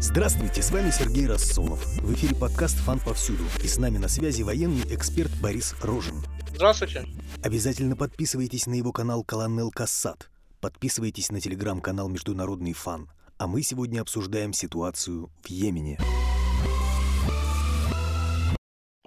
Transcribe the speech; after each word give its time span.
Здравствуйте, 0.00 0.62
с 0.62 0.70
вами 0.70 0.90
Сергей 0.90 1.26
Рассолов. 1.26 1.84
В 2.00 2.14
эфире 2.14 2.34
подкаст 2.34 2.76
«Фан 2.78 3.00
повсюду». 3.00 3.42
И 3.62 3.66
с 3.66 3.78
нами 3.78 3.98
на 3.98 4.08
связи 4.08 4.42
военный 4.42 4.82
эксперт 4.94 5.30
Борис 5.42 5.74
Рожин. 5.82 6.22
Здравствуйте. 6.54 7.04
Обязательно 7.42 7.96
подписывайтесь 7.96 8.66
на 8.66 8.74
его 8.74 8.92
канал 8.92 9.24
«Колонел 9.24 9.70
Кассат». 9.70 10.30
Подписывайтесь 10.60 11.30
на 11.30 11.40
телеграм-канал 11.40 12.08
«Международный 12.08 12.72
фан». 12.72 13.10
А 13.38 13.46
мы 13.46 13.62
сегодня 13.62 14.00
обсуждаем 14.00 14.52
ситуацию 14.52 15.30
в 15.42 15.48
Йемене. 15.48 15.98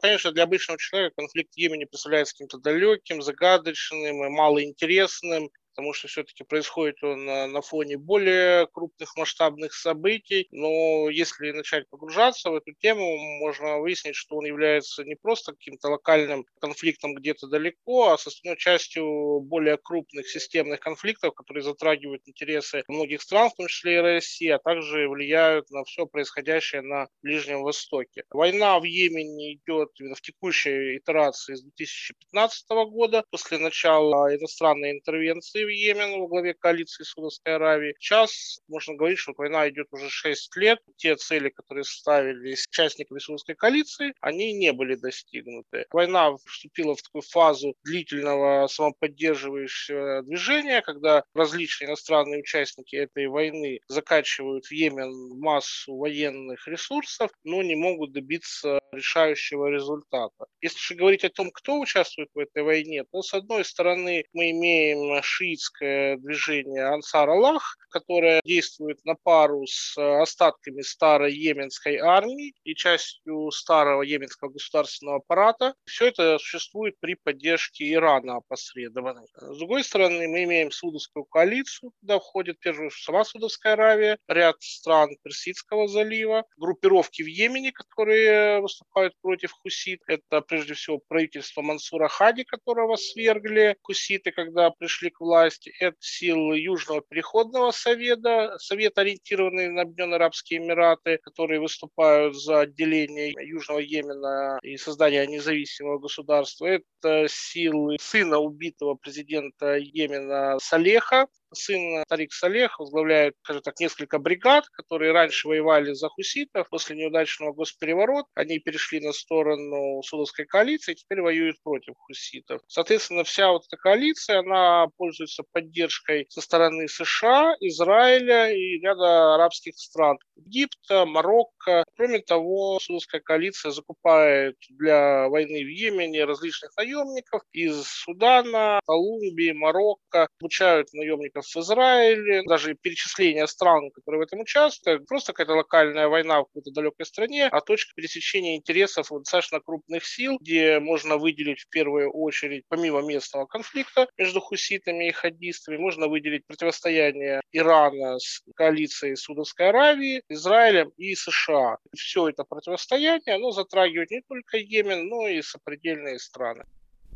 Конечно, 0.02 0.32
для 0.32 0.44
обычного 0.44 0.80
человека 0.80 1.16
конфликт 1.18 1.54
в 1.54 1.58
Йемене 1.58 1.88
представляется 1.88 2.34
каким-то 2.34 2.58
далеким, 2.58 3.22
загадочным, 3.22 4.32
малоинтересным 4.34 5.50
потому 5.72 5.94
что 5.94 6.08
все-таки 6.08 6.44
происходит 6.44 7.04
он 7.04 7.26
на, 7.26 7.48
на 7.48 7.62
фоне 7.62 7.98
более 7.98 8.68
крупных 8.68 9.16
масштабных 9.18 9.74
событий. 9.74 10.48
Но 10.52 11.10
если 11.10 11.52
начать 11.52 11.90
погружаться 11.90 12.50
в 12.50 12.56
эту 12.56 12.74
тему, 12.74 13.18
можно 13.40 13.80
выяснить, 13.80 14.16
что 14.16 14.36
он 14.36 14.46
является 14.46 15.04
не 15.04 15.16
просто 15.16 15.54
каким-то 15.54 15.90
локальным 15.90 16.46
конфликтом 16.60 17.16
где-то 17.16 17.48
далеко, 17.48 18.10
а 18.10 18.18
составной 18.18 18.58
частью 18.58 19.40
более 19.42 19.78
крупных 19.78 20.30
системных 20.30 20.80
конфликтов, 20.80 21.34
которые 21.34 21.64
затрагивают 21.64 22.22
интересы 22.26 22.84
многих 22.88 23.22
стран, 23.22 23.50
в 23.50 23.56
том 23.56 23.68
числе 23.68 23.96
и 23.96 24.00
России, 24.00 24.50
а 24.50 24.60
также 24.60 25.08
влияют 25.08 25.70
на 25.72 25.84
все 25.84 26.06
происходящее 26.06 26.82
на 26.82 27.08
Ближнем 27.22 27.62
Востоке. 27.62 28.24
Война 28.30 28.80
в 28.80 28.84
Йемене 28.84 29.54
идет 29.54 29.90
именно 30.00 30.16
в 30.16 30.22
текущей 30.22 30.98
итерации 30.98 31.56
с 31.56 31.62
2015 31.62 32.70
года, 32.90 33.24
после 33.32 33.58
начала 33.58 34.36
иностранной 34.36 34.92
интервенции 34.92 35.61
в 35.64 35.70
Йемен 35.70 36.20
во 36.20 36.28
главе 36.28 36.54
коалиции 36.54 37.04
Саудовской 37.04 37.56
Аравии. 37.56 37.96
Сейчас 38.00 38.60
можно 38.68 38.96
говорить, 38.96 39.20
что 39.20 39.34
война 39.38 39.68
идет 39.70 39.88
уже 39.92 40.10
6 40.10 40.56
лет. 40.58 40.80
Те 40.98 41.16
цели, 41.16 41.50
которые 41.50 41.84
ставились 41.84 42.66
участниками 42.68 43.20
Саудовской 43.20 43.56
коалиции, 43.56 44.14
они 44.22 44.54
не 44.54 44.74
были 44.74 44.96
достигнуты. 44.96 45.86
Война 45.92 46.36
вступила 46.46 46.96
в 46.96 47.02
такую 47.02 47.22
фазу 47.22 47.76
длительного 47.84 48.68
самоподдерживающего 48.68 50.24
движения, 50.24 50.82
когда 50.82 51.24
различные 51.34 51.90
иностранные 51.90 52.42
участники 52.42 52.96
этой 52.96 53.28
войны 53.28 53.80
закачивают 53.88 54.66
в 54.66 54.72
Йемен 54.72 55.40
массу 55.40 55.96
военных 55.96 56.68
ресурсов, 56.68 57.32
но 57.44 57.62
не 57.64 57.76
могут 57.76 58.12
добиться 58.12 58.80
решающего 58.92 59.68
результата. 59.68 60.46
Если 60.62 60.80
же 60.80 60.96
говорить 60.96 61.24
о 61.24 61.30
том, 61.30 61.52
кто 61.52 61.80
участвует 61.80 62.30
в 62.34 62.40
этой 62.40 62.64
войне, 62.64 63.04
то 63.12 63.22
с 63.22 63.34
одной 63.34 63.66
стороны 63.66 64.26
мы 64.34 64.52
имеем 64.52 65.12
шиитское 65.52 66.18
движение 66.18 66.86
Ансар 66.86 67.30
Аллах, 67.30 67.78
которое 67.90 68.42
действует 68.46 69.04
на 69.04 69.16
пару 69.16 69.66
с 69.68 69.98
остатками 69.98 70.82
старой 70.82 71.34
йеменской 71.34 71.98
армии 71.98 72.54
и 72.64 72.74
частью 72.74 73.52
старого 73.52 74.02
йеменского 74.02 74.50
государственного 74.50 75.18
аппарата. 75.18 75.76
Все 75.86 76.08
это 76.08 76.38
существует 76.38 76.96
при 77.00 77.16
поддержке 77.16 77.92
Ирана 77.92 78.38
опосредованно. 78.38 79.26
С 79.36 79.58
другой 79.58 79.84
стороны, 79.84 80.28
мы 80.28 80.44
имеем 80.46 80.72
Судовскую 80.72 81.26
коалицию, 81.26 81.92
куда 82.00 82.20
входит, 82.20 82.58
всего, 82.62 82.90
сама 82.90 83.26
Судовская 83.26 83.74
Аравия, 83.74 84.18
ряд 84.28 84.56
стран 84.62 85.10
Персидского 85.22 85.88
залива, 85.88 86.46
группировки 86.58 87.24
в 87.24 87.28
Йемене, 87.28 87.72
которые 87.74 88.62
выступают 88.62 89.14
против 89.22 89.52
хусит. 89.52 90.02
Это 90.08 90.42
прежде 90.42 90.76
всего 90.76 91.00
правительство 91.08 91.62
Мансура 91.62 92.08
Хади, 92.08 92.46
которого 92.46 92.96
свергли 92.96 93.76
хуситы, 93.82 94.32
когда 94.32 94.70
пришли 94.70 95.10
к 95.10 95.20
власти. 95.20 95.41
Это 95.80 95.98
силы 96.00 96.60
Южного 96.60 97.02
переходного 97.02 97.72
совета, 97.72 98.58
совет, 98.60 98.98
ориентированный 98.98 99.70
на 99.70 99.84
Объединенные 99.84 100.16
Арабские 100.16 100.60
Эмираты, 100.60 101.18
которые 101.18 101.60
выступают 101.60 102.36
за 102.36 102.62
отделение 102.62 103.34
Южного 103.40 103.80
Йемена 103.80 104.60
и 104.62 104.78
создание 104.78 105.26
независимого 105.28 106.00
государства. 106.00 106.66
Это 106.66 107.28
силы 107.30 107.98
сына 108.00 108.40
убитого 108.40 108.96
президента 108.96 109.78
Йемена 109.78 110.58
Салеха, 110.60 111.28
сын 111.54 112.04
Тарик 112.08 112.34
Салех 112.34 112.80
возглавляет, 112.80 113.36
скажем 113.44 113.62
так, 113.62 113.80
несколько 113.80 114.20
бригад, 114.20 114.66
которые 114.70 115.12
раньше 115.12 115.48
воевали 115.48 115.94
за 115.94 116.10
хуситов. 116.10 116.70
После 116.70 116.96
неудачного 116.96 117.54
госпереворота 117.54 118.30
они 118.36 118.60
перешли 118.60 119.00
на 119.00 119.14
сторону 119.14 120.02
судовской 120.04 120.46
коалиции 120.46 120.94
и 120.94 120.96
теперь 120.96 121.22
воюют 121.22 121.58
против 121.64 121.96
хуситов. 121.98 122.62
Соответственно, 122.68 123.24
вся 123.24 123.52
вот 123.52 123.64
эта 123.68 123.78
коалиция, 123.78 124.40
она 124.40 124.88
пользуется 124.98 125.44
поддержкой 125.52 126.26
со 126.30 126.42
стороны 126.42 126.88
США, 126.88 127.56
Израиля 127.60 128.52
и 128.52 128.80
ряда 128.80 129.36
арабских 129.36 129.78
стран. 129.78 130.18
Египта, 130.36 131.06
Марокко. 131.06 131.84
Кроме 131.96 132.20
того, 132.20 132.80
судовская 132.80 133.22
коалиция 133.22 133.72
закупает 133.72 134.56
для 134.70 135.28
войны 135.28 135.64
в 135.64 135.68
Йемене 135.68 136.26
различных 136.26 136.72
наемников 136.78 137.42
из 137.52 137.84
Судана, 137.84 138.80
Колумбии, 138.86 139.52
Марокко. 139.52 140.28
Обучают 140.40 140.92
наемников 140.94 141.41
в 141.48 141.58
Израиле, 141.58 142.44
даже 142.46 142.76
перечисление 142.76 143.48
стран, 143.48 143.92
которые 143.92 144.20
в 144.20 144.24
этом 144.24 144.42
участвуют, 144.42 145.08
просто 145.08 145.34
какая-то 145.34 145.58
локальная 145.58 146.08
война 146.08 146.42
в 146.42 146.46
какой-то 146.46 146.72
далекой 146.72 147.06
стране, 147.06 147.48
а 147.48 147.62
точка 147.62 147.94
пересечения 147.96 148.56
интересов 148.56 149.08
достаточно 149.10 149.60
крупных 149.60 150.06
сил, 150.06 150.38
где 150.40 150.80
можно 150.80 151.18
выделить 151.18 151.62
в 151.62 151.70
первую 151.70 152.12
очередь, 152.12 152.64
помимо 152.68 153.02
местного 153.02 153.46
конфликта 153.46 154.08
между 154.18 154.40
хуситами 154.40 155.08
и 155.08 155.12
хадистами, 155.12 155.78
можно 155.78 156.08
выделить 156.08 156.46
противостояние 156.46 157.42
Ирана 157.52 158.20
с 158.20 158.42
коалицией 158.56 159.16
Судовской 159.16 159.70
Аравии, 159.70 160.24
Израилем 160.30 160.92
и 160.98 161.16
США. 161.16 161.78
Все 161.96 162.30
это 162.30 162.44
противостояние, 162.44 163.36
оно 163.36 163.52
затрагивает 163.52 164.12
не 164.12 164.22
только 164.22 164.58
Йемен, 164.58 165.08
но 165.08 165.28
и 165.28 165.42
сопредельные 165.42 166.20
страны 166.20 166.64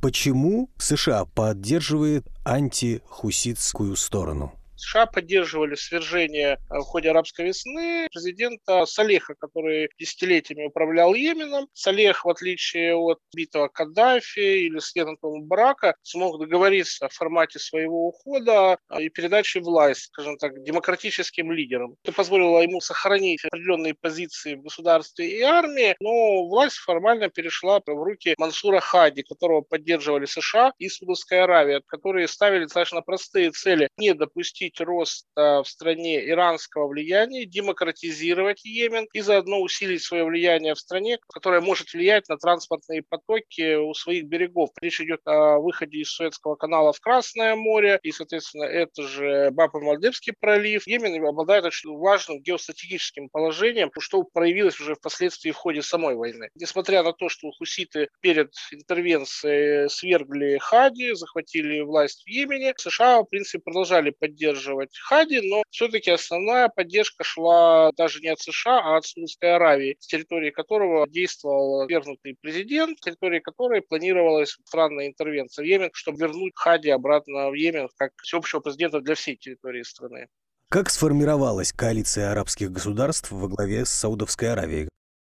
почему 0.05 0.69
США 0.77 1.25
поддерживает 1.25 2.27
антихуситскую 2.43 3.95
сторону? 3.95 4.53
США 4.75 5.05
поддерживали 5.05 5.75
свержение 5.75 6.53
э, 6.53 6.77
в 6.77 6.81
ходе 6.81 7.09
арабской 7.09 7.47
весны 7.47 8.07
президента 8.11 8.85
Салеха, 8.85 9.35
который 9.35 9.89
десятилетиями 9.99 10.67
управлял 10.67 11.13
Йеменом. 11.13 11.67
Салех, 11.73 12.25
в 12.25 12.29
отличие 12.29 12.95
от 12.95 13.19
битого 13.35 13.67
Каддафи 13.67 14.65
или 14.65 14.79
Слената 14.79 15.27
Барака, 15.41 15.95
смог 16.01 16.39
договориться 16.39 17.05
о 17.05 17.09
формате 17.09 17.59
своего 17.59 18.07
ухода 18.07 18.77
э, 18.89 19.03
и 19.03 19.09
передачи 19.09 19.59
власти, 19.59 20.07
скажем 20.07 20.37
так, 20.37 20.61
демократическим 20.63 21.51
лидерам. 21.51 21.95
Это 22.03 22.13
позволило 22.13 22.59
ему 22.59 22.81
сохранить 22.81 23.43
определенные 23.45 23.93
позиции 23.93 24.55
в 24.55 24.63
государстве 24.63 25.29
и 25.29 25.41
армии, 25.41 25.95
но 25.99 26.47
власть 26.47 26.77
формально 26.77 27.29
перешла 27.29 27.79
в 27.85 28.03
руки 28.03 28.35
Мансура 28.37 28.79
Хади, 28.79 29.23
которого 29.23 29.61
поддерживали 29.61 30.25
США 30.25 30.73
и 30.77 30.89
Саудовская 30.89 31.43
Аравия, 31.43 31.81
которые 31.85 32.27
ставили 32.27 32.63
достаточно 32.63 33.01
простые 33.01 33.51
цели 33.51 33.89
не 33.97 34.13
допустить 34.13 34.64
допустить 34.65 34.81
рост 34.81 35.27
в 35.35 35.63
стране 35.65 36.27
иранского 36.29 36.87
влияния, 36.87 37.45
демократизировать 37.45 38.63
Йемен 38.65 39.07
и 39.13 39.21
заодно 39.21 39.59
усилить 39.59 40.01
свое 40.01 40.23
влияние 40.23 40.73
в 40.73 40.79
стране, 40.79 41.17
которая 41.33 41.61
может 41.61 41.93
влиять 41.93 42.27
на 42.29 42.37
транспортные 42.37 43.03
потоки 43.03 43.75
у 43.75 43.93
своих 43.93 44.25
берегов. 44.25 44.69
Речь 44.81 45.01
идет 45.01 45.21
о 45.25 45.59
выходе 45.59 45.99
из 45.99 46.09
Суэцкого 46.11 46.55
канала 46.55 46.93
в 46.93 46.99
Красное 46.99 47.55
море, 47.55 47.99
и, 48.03 48.11
соответственно, 48.11 48.63
это 48.63 49.03
же 49.03 49.49
Баб-Мальдивский 49.51 50.33
пролив. 50.39 50.87
Йемен 50.87 51.25
обладает 51.25 51.65
очень 51.65 51.95
важным 51.97 52.41
геостратегическим 52.41 53.29
положением, 53.29 53.91
что 53.99 54.23
проявилось 54.23 54.79
уже 54.79 54.95
впоследствии 54.95 55.51
в 55.51 55.55
ходе 55.55 55.81
самой 55.81 56.15
войны. 56.15 56.49
Несмотря 56.55 57.03
на 57.03 57.13
то, 57.13 57.29
что 57.29 57.51
хуситы 57.51 58.09
перед 58.21 58.53
интервенцией 58.71 59.89
свергли 59.89 60.57
Хади, 60.57 61.13
захватили 61.13 61.81
власть 61.81 62.23
в 62.23 62.27
Йемене, 62.27 62.73
США, 62.77 63.21
в 63.21 63.25
принципе, 63.25 63.59
продолжали 63.59 64.09
поддерживать 64.09 64.54
поддерживать 64.55 64.97
Хади, 64.97 65.41
но 65.41 65.63
все-таки 65.69 66.11
основная 66.11 66.69
поддержка 66.69 67.23
шла 67.23 67.91
даже 67.97 68.19
не 68.21 68.29
от 68.29 68.39
США, 68.39 68.79
а 68.79 68.97
от 68.97 69.05
Саудовской 69.05 69.55
Аравии, 69.55 69.97
с 69.99 70.07
территории 70.07 70.51
которого 70.51 71.07
действовал 71.07 71.85
вернутый 71.87 72.37
президент, 72.41 72.97
с 72.97 73.01
территории 73.01 73.39
которой 73.39 73.81
планировалась 73.81 74.57
странная 74.65 75.07
интервенция 75.07 75.63
в 75.63 75.67
Йемен, 75.67 75.89
чтобы 75.93 76.19
вернуть 76.19 76.53
Хади 76.55 76.89
обратно 76.89 77.49
в 77.49 77.53
Йемен 77.53 77.89
как 77.97 78.11
всеобщего 78.21 78.59
президента 78.59 79.01
для 79.01 79.15
всей 79.15 79.35
территории 79.35 79.83
страны. 79.83 80.27
Как 80.69 80.89
сформировалась 80.89 81.71
коалиция 81.71 82.31
арабских 82.31 82.71
государств 82.71 83.31
во 83.31 83.47
главе 83.47 83.85
с 83.85 83.89
Саудовской 83.89 84.51
Аравией? 84.51 84.89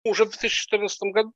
Уже 0.06 0.24
в 0.24 0.30
2014 0.30 1.00
году 1.14 1.34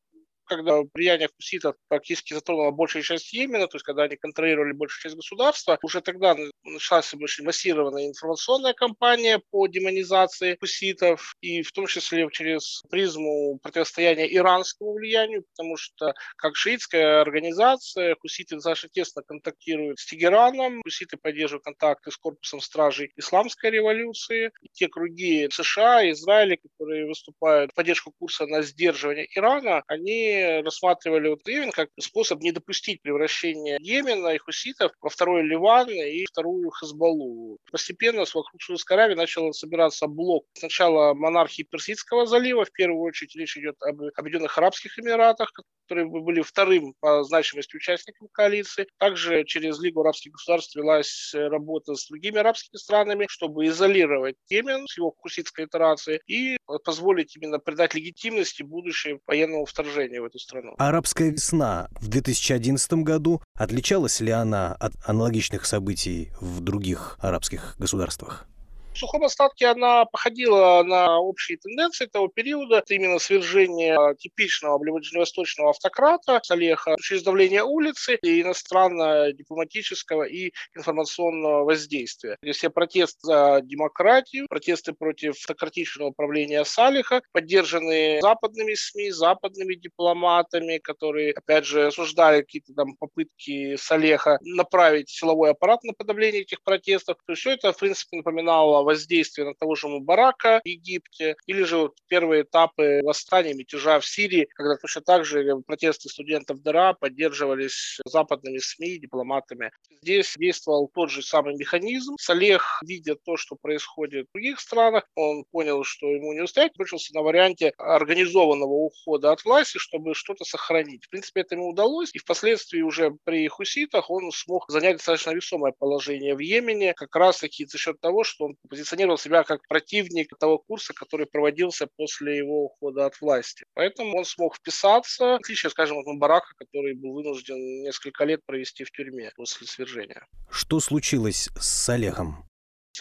когда 0.52 0.82
влияние 0.94 1.30
хуситов 1.34 1.78
практически 1.88 2.34
затронуло 2.34 2.72
большую 2.72 3.04
часть 3.04 3.32
Йемена, 3.32 3.68
то 3.68 3.78
есть 3.78 3.86
когда 3.86 4.04
они 4.04 4.18
контролировали 4.18 4.74
большую 4.74 5.02
часть 5.02 5.16
государства, 5.16 5.80
уже 5.82 6.02
тогда 6.02 6.36
началась 6.64 7.14
очень 7.14 7.46
массированная 7.46 8.08
информационная 8.08 8.74
кампания 8.74 9.42
по 9.50 9.68
демонизации 9.68 10.58
хуситов, 10.60 11.36
и 11.40 11.62
в 11.62 11.72
том 11.72 11.88
числе 11.88 12.28
через 12.32 12.84
призму 12.90 13.60
противостояния 13.64 14.28
иранскому 14.36 14.94
влиянию, 14.94 15.46
потому 15.56 15.78
что 15.78 16.14
как 16.36 16.58
шиитская 16.58 17.22
организация, 17.22 18.18
хуситы 18.20 18.56
достаточно 18.56 18.90
тесно 18.90 19.22
контактируют 19.22 20.00
с 20.00 20.06
Тегераном, 20.06 20.82
хуситы 20.84 21.16
поддерживают 21.16 21.64
контакты 21.64 22.12
с 22.12 22.18
корпусом 22.18 22.60
стражей 22.60 23.14
исламской 23.16 23.72
революции. 23.72 24.52
И 24.62 24.68
те 24.74 24.90
круги 24.90 25.48
США, 25.50 26.10
Израиля, 26.12 26.58
которые 26.58 27.08
выступают 27.08 27.72
в 27.72 27.76
поддержку 27.76 28.12
курса 28.20 28.46
на 28.48 28.62
сдерживание 28.64 29.28
Ирана, 29.34 29.84
они 29.88 30.41
рассматривали 30.64 31.30
вот 31.30 31.48
Йемен 31.48 31.72
как 31.72 31.90
способ 32.00 32.42
не 32.42 32.52
допустить 32.52 33.02
превращения 33.02 33.78
Йемена 33.80 34.30
и 34.30 34.38
хуситов 34.38 34.92
во 35.02 35.10
второй 35.10 35.44
Ливан 35.44 35.90
и 35.90 36.26
вторую 36.26 36.72
Хезбаллу. 36.72 37.58
Постепенно 37.72 38.22
вокруг 38.22 38.62
Судовской 38.62 38.98
Аравии 38.98 39.16
начал 39.16 39.52
собираться 39.54 40.08
блок 40.08 40.46
сначала 40.54 41.14
монархии 41.14 41.64
Персидского 41.64 42.26
залива, 42.26 42.66
в 42.66 42.72
первую 42.72 43.02
очередь 43.02 43.36
речь 43.36 43.58
идет 43.58 43.76
об 43.82 44.02
Объединенных 44.16 44.58
Арабских 44.58 44.98
Эмиратах, 45.00 45.52
которые 45.88 46.08
были 46.08 46.42
вторым 46.42 46.94
по 47.00 47.24
значимости 47.24 47.76
участником 47.76 48.30
коалиции. 48.32 48.88
Также 48.98 49.44
через 49.44 49.80
Лигу 49.80 50.02
арабских 50.02 50.32
государств 50.34 50.76
велась 50.76 51.32
работа 51.34 51.96
с 51.96 52.08
другими 52.08 52.38
арабскими 52.38 52.78
странами, 52.78 53.26
чтобы 53.30 53.66
изолировать 53.66 54.36
Йемен 54.50 54.88
с 54.88 54.98
его 54.98 55.14
хуситской 55.18 55.66
итерацией 55.66 56.22
и 56.28 56.58
позволить 56.86 57.36
именно 57.36 57.60
придать 57.60 57.94
легитимности 57.94 58.64
будущего 58.64 59.20
военного 59.28 59.66
вторжения 59.66 60.21
в 60.22 60.26
эту 60.26 60.40
страну. 60.40 60.74
Арабская 60.78 61.30
весна 61.32 61.90
в 62.00 62.08
2011 62.08 62.94
году 62.94 63.42
отличалась 63.54 64.20
ли 64.22 64.32
она 64.32 64.74
от 64.74 64.94
аналогичных 65.06 65.66
событий 65.66 66.32
в 66.40 66.62
других 66.62 67.18
арабских 67.20 67.76
государствах? 67.80 68.48
В 68.94 68.98
сухом 68.98 69.24
остатке 69.24 69.68
она 69.68 70.06
походила 70.06 70.84
на 70.84 71.18
общие 71.20 71.58
тенденции 71.58 72.06
того 72.06 72.28
периода. 72.28 72.78
Это 72.78 72.94
именно 72.94 73.20
свержение 73.20 73.98
типичного 74.18 74.78
ближневосточного 74.78 75.72
автократа 75.72 76.40
Салеха 76.44 76.96
через 77.02 77.24
давление 77.24 77.64
улицы 77.64 78.20
и 78.22 78.42
иностранно-дипломатического 78.42 80.24
и 80.24 80.52
информационного 80.76 81.64
воздействия. 81.64 82.38
Все 82.52 82.70
протесты 82.70 83.20
за 83.24 83.62
демократию, 83.64 84.48
протесты 84.50 84.94
против 84.94 85.36
автократичного 85.36 86.10
управления 86.10 86.66
Салиха, 86.66 87.22
поддержанные 87.32 88.22
западными 88.22 88.74
СМИ, 88.74 89.12
западными 89.12 89.76
дипломатами, 89.76 90.78
которые, 90.78 91.32
опять 91.32 91.66
же, 91.66 91.88
осуждали 91.88 92.42
какие-то 92.42 92.74
там 92.74 92.96
попытки 92.98 93.78
Салеха 93.78 94.38
направить 94.42 95.10
силовой 95.10 95.52
аппарат 95.52 95.84
на 95.84 95.94
подавление 95.94 96.42
этих 96.42 96.62
протестов. 96.62 97.18
То 97.26 97.32
есть 97.32 97.42
все 97.42 97.52
это, 97.52 97.72
в 97.72 97.78
принципе, 97.78 98.18
напоминало 98.18 98.81
воздействие 98.84 99.48
на 99.48 99.56
того 99.56 99.76
же 99.76 99.88
Мубарака 99.88 100.62
в 100.64 100.68
Египте, 100.68 101.36
или 101.46 101.64
же 101.64 101.78
вот 101.78 101.98
первые 102.08 102.44
этапы 102.44 103.02
восстания, 103.04 103.54
мятежа 103.54 104.00
в 104.00 104.06
Сирии, 104.06 104.48
когда 104.56 104.76
точно 104.78 105.02
так 105.02 105.26
же 105.26 105.44
протесты 105.66 106.10
студентов 106.10 106.62
ДРА 106.62 106.94
поддерживались 106.94 108.00
западными 108.06 108.58
СМИ, 108.58 109.00
дипломатами. 109.00 109.72
Здесь 110.02 110.34
действовал 110.38 110.90
тот 110.94 111.10
же 111.10 111.22
самый 111.22 111.56
механизм. 111.56 112.16
Салех, 112.20 112.82
видя 112.86 113.16
то, 113.16 113.38
что 113.38 113.56
происходит 113.56 114.28
в 114.28 114.34
других 114.34 114.60
странах, 114.60 115.06
он 115.16 115.46
понял, 115.52 115.84
что 115.84 116.08
ему 116.08 116.34
не 116.34 116.42
устоять, 116.42 116.72
вышелся 116.78 117.14
на 117.14 117.22
варианте 117.22 117.74
организованного 117.78 118.72
ухода 118.72 119.32
от 119.32 119.44
власти, 119.46 119.78
чтобы 119.78 120.14
что-то 120.14 120.44
сохранить. 120.44 121.06
В 121.06 121.10
принципе, 121.10 121.42
это 121.42 121.56
ему 121.56 121.70
удалось, 121.70 122.12
и 122.14 122.20
впоследствии 122.20 122.82
уже 122.82 123.12
при 123.24 123.48
хуситах 123.48 124.10
он 124.10 124.32
смог 124.32 124.66
занять 124.70 124.98
достаточно 124.98 125.32
весомое 125.32 125.74
положение 125.78 126.36
в 126.36 126.40
Йемене, 126.40 126.94
как 126.94 127.16
раз-таки 127.16 127.66
за 127.66 127.78
счет 127.78 128.00
того, 128.00 128.24
что 128.24 128.46
он 128.46 128.56
позиционировал 128.72 129.18
себя 129.18 129.44
как 129.44 129.68
противник 129.68 130.30
того 130.40 130.58
курса, 130.58 130.94
который 130.94 131.26
проводился 131.26 131.88
после 131.98 132.38
его 132.38 132.64
ухода 132.66 133.06
от 133.06 133.20
власти. 133.20 133.66
Поэтому 133.74 134.18
он 134.18 134.24
смог 134.24 134.56
вписаться, 134.56 135.26
в 135.26 135.36
отличие, 135.36 135.70
скажем, 135.70 135.98
от 135.98 136.06
Мубарака, 136.06 136.54
который 136.58 136.96
был 136.96 137.14
вынужден 137.14 137.58
несколько 137.84 138.24
лет 138.24 138.40
провести 138.46 138.86
в 138.86 138.92
тюрьме 138.92 139.32
после 139.36 139.68
свержения. 139.68 140.26
Что 140.50 140.80
случилось 140.80 141.50
с 141.60 141.90
Олегом? 141.90 142.50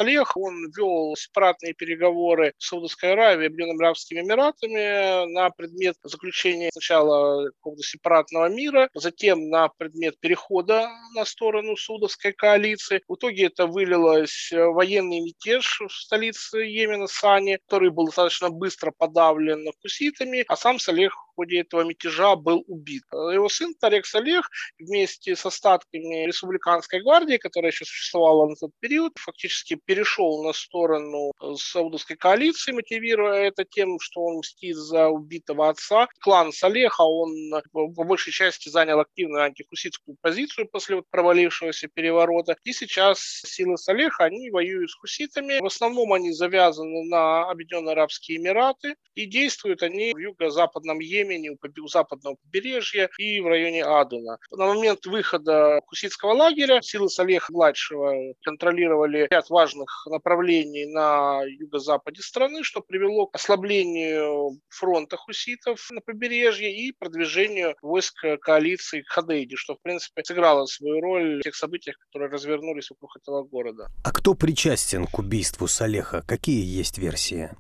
Салех, 0.01 0.35
он 0.35 0.71
вел 0.75 1.15
сепаратные 1.15 1.75
переговоры 1.75 2.55
с 2.57 2.69
Саудовской 2.69 3.13
Аравией 3.13 3.45
и 3.45 3.47
Объединенными 3.49 3.85
Арабскими 3.85 4.21
Эмиратами 4.21 5.31
на 5.31 5.51
предмет 5.51 5.95
заключения 6.03 6.71
сначала 6.73 7.51
какого-то 7.51 7.83
сепаратного 7.83 8.49
мира, 8.49 8.89
затем 8.95 9.51
на 9.51 9.69
предмет 9.69 10.19
перехода 10.19 10.89
на 11.15 11.27
сторону 11.27 11.77
Саудовской 11.77 12.33
коалиции. 12.33 13.03
В 13.09 13.17
итоге 13.17 13.49
это 13.49 13.67
вылилось 13.67 14.51
в 14.51 14.73
военный 14.73 15.21
мятеж 15.21 15.83
в 15.87 15.93
столице 15.93 16.61
Йемена 16.61 17.07
Сани, 17.07 17.59
который 17.67 17.91
был 17.91 18.07
достаточно 18.07 18.49
быстро 18.49 18.95
подавлен 18.97 19.71
хуситами, 19.83 20.47
а 20.49 20.57
сам 20.57 20.79
Салех 20.79 21.30
ходе 21.41 21.61
этого 21.61 21.85
мятежа 21.85 22.37
был 22.37 22.65
убит. 22.67 23.03
Его 23.13 23.49
сын 23.49 23.75
Тарек 23.75 24.05
Салех 24.05 24.51
вместе 24.79 25.35
с 25.35 25.47
остатками 25.47 26.27
республиканской 26.27 27.01
гвардии, 27.01 27.39
которая 27.39 27.71
еще 27.71 27.87
существовала 27.87 28.47
на 28.47 28.57
тот 28.57 28.73
период, 28.79 29.13
фактически 29.17 29.81
перешел 29.83 30.45
на 30.45 30.53
сторону 30.53 31.33
э, 31.41 31.55
саудовской 31.57 32.17
коалиции, 32.17 32.73
мотивируя 32.73 33.49
это 33.49 33.65
тем, 33.65 33.99
что 34.01 34.21
он 34.21 34.39
мстит 34.41 34.77
за 34.77 35.09
убитого 35.09 35.71
отца. 35.71 36.09
Клан 36.21 36.53
Салеха, 36.53 37.05
он 37.05 37.33
э, 37.55 37.63
по 37.73 38.05
большей 38.05 38.33
части 38.33 38.69
занял 38.69 39.01
активную 39.01 39.45
антихуситскую 39.45 40.19
позицию 40.21 40.69
после 40.69 40.97
вот 40.97 41.07
провалившегося 41.11 41.89
переворота. 41.89 42.57
И 42.65 42.75
сейчас 42.75 43.19
силы 43.47 43.79
Салеха, 43.79 44.25
они 44.25 44.51
воюют 44.51 44.91
с 44.91 44.95
хуситами. 44.95 45.59
В 45.59 45.67
основном 45.67 46.13
они 46.13 46.33
завязаны 46.33 47.09
на 47.09 47.51
Объединенные 47.51 47.93
Арабские 47.93 48.37
Эмираты. 48.37 48.97
И 49.15 49.25
действуют 49.25 49.83
они 49.83 50.13
в 50.13 50.19
юго-западном 50.19 51.01
Йемене, 51.01 51.30
у 51.39 51.89
западного 51.89 52.37
побережья 52.37 53.09
и 53.19 53.41
в 53.41 53.47
районе 53.47 53.85
Адена. 53.85 54.39
На 54.51 54.67
момент 54.67 55.07
выхода 55.07 55.81
хуситского 55.87 56.33
лагеря 56.33 56.81
силы 56.83 57.09
Салеха-младшего 57.09 58.35
контролировали 58.43 59.29
ряд 59.31 59.49
важных 59.51 60.07
направлений 60.07 60.87
на 60.87 61.43
юго-западе 61.45 62.23
страны, 62.23 62.63
что 62.63 62.81
привело 62.81 63.27
к 63.27 63.37
ослаблению 63.37 64.61
фронта 64.69 65.17
хуситов 65.17 65.89
на 65.91 66.01
побережье 66.01 66.75
и 66.75 66.93
продвижению 66.93 67.77
войск 67.83 68.15
коалиции 68.41 69.03
к 69.03 69.09
Хадейде, 69.09 69.57
что, 69.57 69.75
в 69.75 69.83
принципе, 69.83 70.25
сыграло 70.25 70.67
свою 70.67 71.01
роль 71.01 71.39
в 71.39 71.43
тех 71.43 71.55
событиях, 71.55 71.97
которые 71.99 72.31
развернулись 72.31 72.91
вокруг 72.91 73.17
этого 73.17 73.43
города. 73.45 73.89
А 74.05 74.13
кто 74.13 74.35
причастен 74.35 75.07
к 75.07 75.19
убийству 75.19 75.67
Салеха? 75.67 76.23
Какие 76.27 76.65
есть 76.65 76.99
версии? 76.99 77.51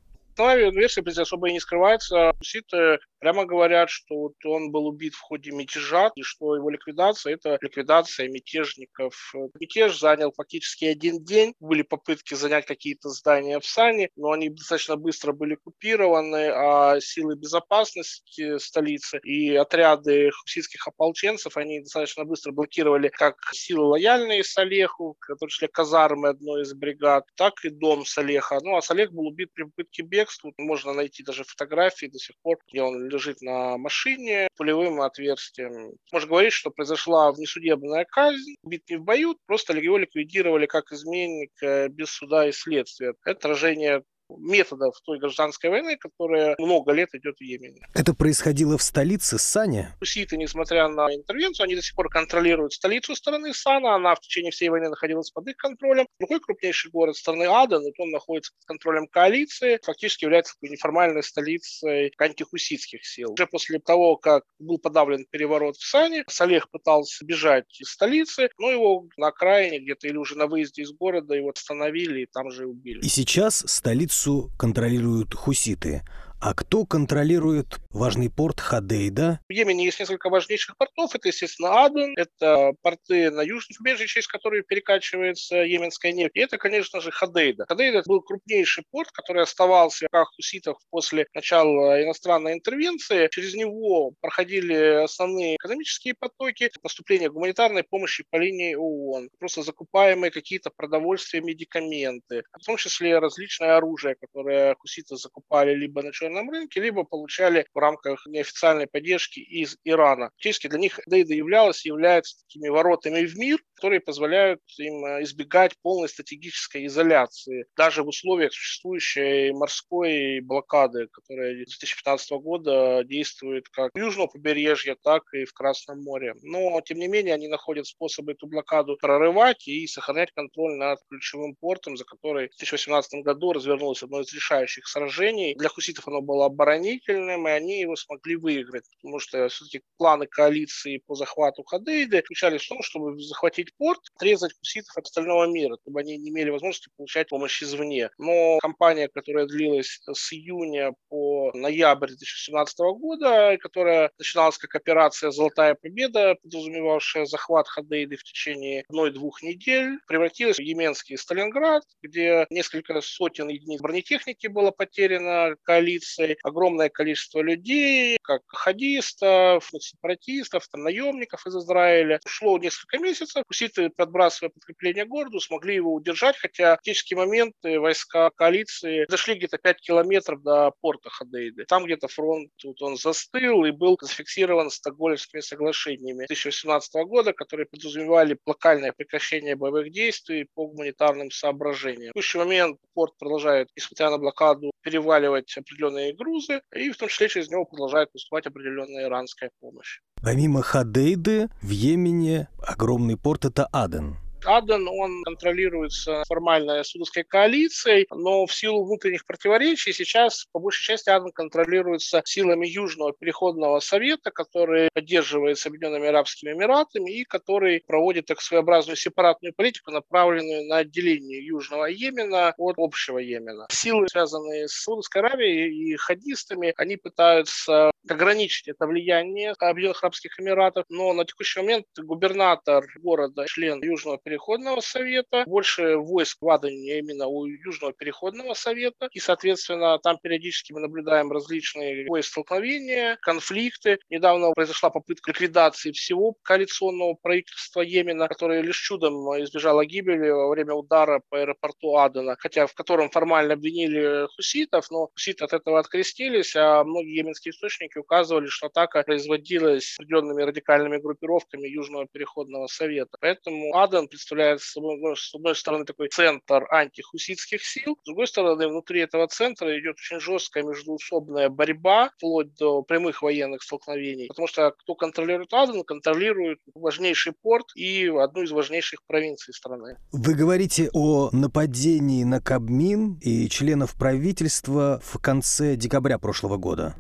основе 0.41 0.71
версии, 0.71 1.21
особо 1.21 1.49
и 1.49 1.53
не 1.53 1.61
скрывается. 1.61 2.33
Хуситы 2.39 2.99
прямо 3.21 3.45
говорят, 3.45 3.91
что 3.91 4.17
вот 4.17 4.35
он 4.45 4.71
был 4.71 4.87
убит 4.87 5.15
в 5.15 5.21
ходе 5.21 5.53
мятежа, 5.53 6.11
и 6.15 6.23
что 6.23 6.57
его 6.57 6.71
ликвидация– 6.71 7.35
это 7.35 7.59
ликвидация 7.61 8.29
мятежников. 8.29 9.15
Мятеж 9.61 9.99
занял 9.99 10.33
фактически 10.33 10.87
один 10.87 11.23
день. 11.23 11.55
Были 11.61 11.83
попытки 11.83 12.35
занять 12.35 12.67
какие-то 12.67 13.11
здания 13.11 13.61
в 13.61 13.67
Сане, 13.67 14.09
но 14.17 14.33
они 14.33 14.49
достаточно 14.49 14.97
быстро 14.97 15.33
были 15.33 15.55
купированы, 15.55 16.51
а 16.51 17.01
силы 17.01 17.37
безопасности 17.37 18.59
столицы 18.59 19.21
и 19.23 19.55
отряды 19.55 20.31
хуситских 20.31 20.87
ополченцев, 20.89 21.57
они 21.57 21.81
достаточно 21.81 22.25
быстро 22.25 22.53
блокировали 22.53 23.09
как 23.09 23.37
силы 23.53 23.85
лояльные 23.85 24.43
Салеху, 24.45 25.17
в 25.29 25.37
том 25.37 25.49
числе 25.49 25.69
казармы 25.69 26.29
одной 26.29 26.63
из 26.63 26.73
бригад, 26.73 27.25
так 27.37 27.55
и 27.65 27.69
дом 27.69 28.05
Салеха. 28.07 28.61
Ну, 28.63 28.77
а 28.77 28.83
Салех 28.83 29.13
был 29.13 29.27
убит 29.27 29.51
при 29.53 29.65
попытке 29.65 30.03
бегства. 30.03 30.53
Можно 30.57 30.95
найти 30.95 31.23
даже 31.23 31.45
фотографии 31.45 32.07
до 32.07 32.19
сих 32.19 32.37
пор, 32.43 32.59
где 32.69 32.83
он 32.83 33.10
лежит 33.11 33.43
на 33.43 33.77
машине 33.77 34.49
пулевым 34.57 35.01
отверстием. 35.01 35.93
Можно 36.13 36.29
говорить, 36.29 36.53
что 36.53 36.71
произошла 36.71 37.33
внесудебная 37.33 38.05
казнь, 38.05 38.55
убит 38.63 38.83
не 38.89 38.97
в 38.97 39.05
бою, 39.05 39.37
просто 39.47 39.77
его 39.77 39.99
ликвидировали 39.99 40.67
как 40.67 40.93
изменника 40.93 41.89
без 41.91 42.11
суда 42.11 42.49
и 42.49 42.53
следствия. 42.53 43.15
Это 43.25 43.51
отражение 43.51 44.03
методов 44.39 44.95
той 45.05 45.19
гражданской 45.19 45.71
войны, 45.71 45.97
которая 45.97 46.55
много 46.59 46.93
лет 46.93 47.09
идет 47.15 47.37
в 47.39 47.43
Йемене. 47.43 47.87
Это 47.95 48.15
происходило 48.15 48.79
в 48.79 48.83
столице 48.83 49.39
Сане? 49.39 49.95
Хуситы, 49.99 50.37
несмотря 50.37 50.89
на 50.89 51.15
интервенцию, 51.15 51.65
они 51.65 51.77
до 51.77 51.83
сих 51.83 51.95
пор 51.95 52.09
контролируют 52.09 52.73
столицу 52.73 53.15
страны 53.15 53.53
Сана, 53.55 53.95
она 53.95 54.15
в 54.15 54.21
течение 54.21 54.51
всей 54.51 54.69
войны 54.69 54.89
находилась 54.89 55.31
под 55.31 55.49
их 55.49 55.57
контролем. 55.57 56.07
Другой 56.19 56.41
крупнейший 56.41 56.91
город 56.91 57.17
страны 57.17 57.45
Адан, 57.45 57.87
и 57.87 57.93
он 57.99 58.11
находится 58.11 58.53
под 58.55 58.65
контролем 58.67 59.07
коалиции, 59.09 59.79
фактически 59.83 60.25
является 60.25 60.55
неформальной 60.61 61.23
столицей 61.23 62.13
антихуситских 62.19 63.05
сил. 63.05 63.33
Уже 63.33 63.47
после 63.47 63.79
того, 63.79 64.17
как 64.17 64.45
был 64.59 64.79
подавлен 64.79 65.25
переворот 65.31 65.77
в 65.77 65.87
Сане, 65.87 66.25
Салех 66.29 66.71
пытался 66.71 67.25
бежать 67.25 67.81
из 67.81 67.91
столицы, 67.91 68.51
но 68.59 68.71
его 68.71 69.07
на 69.17 69.29
окраине 69.29 69.81
где-то 69.81 70.07
или 70.09 70.17
уже 70.17 70.37
на 70.37 70.47
выезде 70.47 70.83
из 70.83 70.93
города 70.93 71.35
его 71.35 71.51
остановили 71.51 72.23
и 72.23 72.27
там 72.27 72.51
же 72.51 72.67
убили. 72.67 73.01
И 73.01 73.09
сейчас 73.09 73.65
столицу 73.67 74.20
контролируют 74.57 75.35
хуситы. 75.35 76.03
А 76.43 76.55
кто 76.55 76.87
контролирует 76.87 77.79
важный 77.91 78.31
порт 78.31 78.61
Хадейда. 78.61 79.41
В 79.47 79.53
Йемене 79.53 79.85
есть 79.85 80.01
несколько 80.01 80.31
важнейших 80.31 80.75
портов. 80.79 81.15
Это, 81.15 81.29
естественно, 81.29 81.85
Аден, 81.85 82.15
это 82.17 82.73
порты 82.81 83.31
на 83.31 83.43
южном 83.43 83.77
побережье, 83.77 84.07
через 84.07 84.27
которые 84.27 84.63
перекачивается 84.63 85.57
йеменская 85.57 86.13
нефть. 86.13 86.35
И 86.35 86.41
это, 86.41 86.57
конечно 86.57 87.03
же, 87.03 87.11
Хадейда. 87.11 87.67
Хадейда 87.69 88.05
был 88.07 88.23
крупнейший 88.23 88.85
порт, 88.91 89.11
который 89.11 89.43
оставался 89.43 90.07
в 90.07 90.15
руках 90.15 90.31
хуситов 90.35 90.79
после 90.89 91.27
начала 91.35 92.03
иностранной 92.03 92.55
интервенции. 92.55 93.29
Через 93.31 93.55
него 93.55 94.15
проходили 94.23 95.05
основные 95.05 95.57
экономические 95.57 96.15
потоки, 96.19 96.71
поступление 96.81 97.31
гуманитарной 97.31 97.83
помощи 97.83 98.25
по 98.31 98.37
линии 98.37 98.75
ООН, 98.75 99.29
просто 99.39 99.63
закупаемые 99.63 100.31
какие-то 100.31 100.71
продовольствия, 100.75 101.43
медикаменты, 101.43 102.45
в 102.59 102.65
том 102.65 102.79
числе 102.79 103.19
различное 103.19 103.77
оружие, 103.77 104.17
которое 104.19 104.75
хуситы 104.79 105.17
закупали 105.17 105.75
либо 105.75 106.03
на 106.03 106.13
черном 106.13 106.30
рынке, 106.51 106.81
либо 106.81 107.05
получали 107.05 107.67
в 107.75 107.79
рамках 107.79 108.27
неофициальной 108.27 108.87
поддержки 108.87 109.41
из 109.41 109.77
Ирана. 109.85 110.31
Фактически 110.37 110.69
для 110.69 110.79
них 110.79 111.01
Дейда 111.07 111.35
являлась, 111.35 111.85
является 111.85 112.41
такими 112.45 112.69
воротами 112.69 113.25
в 113.25 113.37
мир, 113.37 113.59
которые 113.75 114.01
позволяют 114.01 114.61
им 114.79 115.05
э, 115.05 115.23
избегать 115.23 115.75
полной 115.83 116.09
стратегической 116.09 116.87
изоляции, 116.87 117.65
даже 117.77 118.03
в 118.03 118.09
условиях 118.09 118.53
существующей 118.53 119.53
морской 119.53 120.41
блокады, 120.41 121.09
которая 121.09 121.53
с 121.65 121.79
2015 121.79 122.31
года 122.43 123.03
действует 123.05 123.69
как 123.71 123.91
в 123.95 123.99
южном 123.99 124.29
побережье, 124.29 124.97
так 125.03 125.23
и 125.33 125.45
в 125.45 125.53
Красном 125.55 126.03
море. 126.03 126.35
Но, 126.43 126.81
тем 126.83 126.99
не 126.99 127.09
менее, 127.09 127.35
они 127.35 127.49
находят 127.49 127.87
способы 127.87 128.33
эту 128.33 128.47
блокаду 128.47 128.97
прорывать 129.01 129.67
и 129.67 129.87
сохранять 129.87 130.33
контроль 130.33 130.75
над 130.77 130.99
ключевым 131.09 131.55
портом, 131.55 131.97
за 131.97 132.05
который 132.05 132.49
в 132.49 132.57
2018 132.57 133.23
году 133.23 133.53
развернулось 133.53 134.03
одно 134.03 134.21
из 134.21 134.33
решающих 134.33 134.87
сражений. 134.87 135.55
Для 135.55 135.69
хуситов 135.69 136.07
оно 136.09 136.20
было 136.21 136.47
оборонительным, 136.47 137.49
и 137.49 137.51
они 137.51 137.81
его 137.81 137.97
смогли 137.97 138.37
выиграть, 138.37 138.85
потому 138.97 139.19
что 139.19 139.49
все-таки 139.49 139.83
планы 139.97 140.27
коалиции 140.27 141.03
по 141.07 141.15
захвату 141.15 141.63
Хадейды 141.65 142.17
заключались 142.17 142.63
в 142.63 142.69
том, 142.69 142.83
чтобы 142.83 143.19
захватить 143.21 143.75
порт, 143.77 144.01
отрезать 144.17 144.53
хуситов 144.59 144.97
от 144.97 145.05
остального 145.05 145.47
мира, 145.47 145.77
чтобы 145.83 146.01
они 146.01 146.17
не 146.17 146.31
имели 146.31 146.51
возможности 146.51 146.91
получать 146.97 147.29
помощь 147.29 147.63
извне. 147.63 148.11
Но 148.19 148.59
кампания, 148.59 149.09
которая 149.09 149.47
длилась 149.47 150.01
с 150.07 150.33
июня 150.33 150.93
по 151.09 151.51
ноябрь 151.55 152.09
2017 152.09 152.79
года, 152.79 153.57
которая 153.59 154.11
начиналась 154.19 154.59
как 154.59 154.75
операция 154.75 155.31
«Золотая 155.31 155.75
победа», 155.75 156.37
подразумевавшая 156.43 157.27
захват 157.27 157.69
Хадейды 157.69 158.17
в 158.17 158.25
течение 158.25 158.85
одной-двух 158.89 159.43
недель, 159.43 159.99
превратилась 160.07 160.57
в 160.57 160.63
Йеменский 160.63 161.17
Сталинград, 161.17 161.83
где 162.03 162.47
несколько 162.51 163.01
сотен 163.01 163.49
единиц 163.49 163.81
бронетехники 163.81 164.47
было 164.47 164.71
потеряно 164.71 165.57
коалицией, 165.63 166.10
огромное 166.43 166.89
количество 166.89 167.41
людей, 167.41 168.19
как 168.23 168.43
хадистов, 168.47 169.71
сепаратистов, 169.79 170.67
там, 170.69 170.83
наемников 170.83 171.47
из 171.47 171.57
Израиля. 171.57 172.21
Шло 172.27 172.59
несколько 172.59 172.99
месяцев, 172.99 173.45
хуситы, 173.47 173.91
подбрасывая 173.91 174.51
подкрепление 174.51 175.05
городу, 175.05 175.41
смогли 175.41 175.75
его 175.75 175.93
удержать, 175.95 176.37
хотя 176.37 176.77
в 176.77 176.81
критический 176.83 177.15
момент 177.15 177.55
войска 177.63 178.31
коалиции 178.31 179.07
дошли 179.09 179.35
где-то 179.35 179.59
5 179.59 179.81
километров 179.81 180.43
до 180.43 180.73
порта 180.81 181.11
Хадейды. 181.11 181.65
Там 181.67 181.85
где-то 181.85 182.09
фронт 182.09 182.51
тут 182.57 182.81
он 182.83 182.97
застыл 182.97 183.65
и 183.65 183.71
был 183.71 183.99
зафиксирован 184.01 184.71
стокгольмскими 184.71 185.41
соглашениями 185.41 186.27
2018 186.27 186.95
года, 187.07 187.33
которые 187.33 187.67
подразумевали 187.67 188.39
локальное 188.47 188.93
прекращение 188.93 189.57
боевых 189.57 189.91
действий 189.91 190.47
по 190.55 190.67
гуманитарным 190.67 191.31
соображениям. 191.31 192.11
В 192.11 192.15
текущий 192.15 192.39
момент 192.39 192.79
порт 192.95 193.17
продолжает, 193.19 193.69
несмотря 193.77 194.11
на 194.11 194.19
блокаду, 194.19 194.71
переваливать 194.83 195.57
определенные 196.01 196.15
грузы, 196.15 196.63
и 196.75 196.91
в 196.91 196.97
том 196.97 197.09
числе 197.09 197.29
через 197.29 197.49
него 197.51 197.65
продолжает 197.65 198.13
поступать 198.13 198.47
определенная 198.47 199.07
иранская 199.07 199.51
помощь. 199.61 200.01
Помимо 200.23 200.63
Хадейды, 200.63 201.49
в 201.63 201.71
Йемене 201.71 202.49
огромный 202.59 203.17
порт– 203.17 203.45
это 203.47 203.67
Аден. 203.67 204.17
Аден, 204.45 204.89
он 204.89 205.23
контролируется 205.25 206.23
формально 206.27 206.83
судовской 206.85 207.25
коалицией, 207.25 208.07
но 208.11 208.47
в 208.47 208.55
силу 208.55 208.85
внутренних 208.85 209.27
противоречий 209.27 209.93
сейчас 209.93 210.47
по 210.53 210.59
большей 210.59 210.85
части 210.85 211.11
Аден 211.11 211.33
контролируется 211.33 212.23
силами 212.25 212.67
Южного 212.67 213.13
переходного 213.13 213.81
совета, 213.81 214.31
который 214.31 214.89
поддерживается 214.93 215.69
Объединенными 215.69 216.09
Арабскими 216.09 216.53
Эмиратами 216.53 217.21
и 217.21 217.25
который 217.25 217.83
проводит 217.87 218.27
так 218.27 218.41
своеобразную 218.41 218.97
сепаратную 218.97 219.55
политику, 219.55 219.91
направленную 219.91 220.67
на 220.67 220.79
отделение 220.79 221.45
Южного 221.45 221.87
Йемена 221.87 222.55
от 222.57 222.75
общего 222.79 223.19
Йемена. 223.19 223.67
Силы, 223.71 224.09
связанные 224.09 224.69
с 224.69 224.73
Саудовской 224.83 225.23
Аравией 225.23 225.93
и 225.93 225.97
хадистами, 225.97 226.73
они 226.77 226.97
пытаются 226.97 227.90
ограничить 228.09 228.69
это 228.69 228.87
влияние 228.87 229.55
Объединенных 229.59 230.03
Арабских 230.03 230.39
Эмиратов, 230.41 230.85
но 230.89 231.13
на 231.13 231.25
текущий 231.25 231.61
момент 231.61 231.87
губернатор 231.99 232.85
города, 232.99 233.47
член 233.47 233.83
Южного 233.83 234.19
переходного 234.19 234.81
совета, 234.81 235.45
больше 235.47 235.97
войск 235.97 236.39
в 236.41 236.49
Адане 236.49 236.99
именно 236.99 237.27
у 237.27 237.47
Южного 237.47 237.93
переходного 237.93 238.55
совета, 238.55 239.09
и, 239.13 239.21
соответственно, 239.21 239.99
там 239.99 240.19
периодически 240.23 240.73
мы 240.73 240.81
наблюдаем 240.81 241.31
различные 241.31 242.07
столкновения, 242.23 243.19
конфликты. 243.23 243.99
Недавно 244.09 244.53
произошла 244.53 244.91
попытка 244.91 245.31
ликвидации 245.31 245.93
всего 245.93 246.35
коалиционного 246.43 247.15
правительства 247.15 247.81
Йемена, 247.81 248.29
которое 248.29 248.63
лишь 248.63 248.81
чудом 248.81 249.15
избежало 249.43 249.85
гибели 249.85 250.31
во 250.31 250.49
время 250.49 250.75
удара 250.75 251.23
по 251.29 251.39
аэропорту 251.39 251.97
Адена, 251.97 252.37
хотя 252.39 252.67
в 252.67 252.75
котором 252.75 253.11
формально 253.11 253.55
обвинили 253.55 254.27
хуситов, 254.35 254.91
но 254.91 255.09
хуситы 255.09 255.45
от 255.45 255.53
этого 255.53 255.79
открестились, 255.79 256.55
а 256.57 256.85
многие 256.85 257.17
йеменские 257.17 257.53
источники 257.53 257.90
указывали, 257.99 258.47
что 258.47 258.67
атака 258.67 259.03
производилась 259.03 259.97
определенными 259.99 260.43
радикальными 260.43 260.99
группировками 260.99 261.69
Южного 261.69 262.07
переходного 262.07 262.67
совета. 262.67 263.17
Поэтому 263.21 263.77
Аден 263.77 264.09
представляет 264.09 264.61
собой, 264.61 264.99
ну, 264.99 265.17
с 265.17 265.35
одной 265.35 265.55
стороны, 265.55 265.85
такой 265.85 266.09
центр 266.09 266.67
антихуситских 266.71 267.65
сил, 267.65 267.97
с 268.03 268.05
другой 268.07 268.27
стороны, 268.27 268.69
внутри 268.69 269.01
этого 269.01 269.27
центра 269.29 269.79
идет 269.79 269.97
очень 269.97 270.21
жесткая 270.21 270.65
междуусобная 270.65 271.49
борьба, 271.49 272.11
вплоть 272.17 272.55
до 272.55 272.83
прямых 272.83 273.23
военных 273.23 273.63
столкновений, 273.63 274.29
потому 274.29 274.49
что 274.49 274.71
кто 274.71 274.95
контролирует 274.95 275.53
Аден, 275.53 275.85
контролирует 275.85 276.59
важнейший 276.75 277.33
порт 277.33 277.67
и 277.75 278.07
одну 278.09 278.43
из 278.43 278.51
важнейших 278.51 279.05
провинций 279.07 279.55
страны. 279.55 279.97
Вы 280.13 280.35
говорите 280.35 280.91
о 280.93 281.31
нападении 281.33 282.25
на 282.25 282.41
Кабмин 282.41 283.19
и 283.23 283.49
членов 283.49 283.95
правительства 283.97 285.01
в 285.03 285.19
конце 285.21 285.77
декабря 285.77 286.19
прошлого 286.19 286.57
года. 286.57 286.95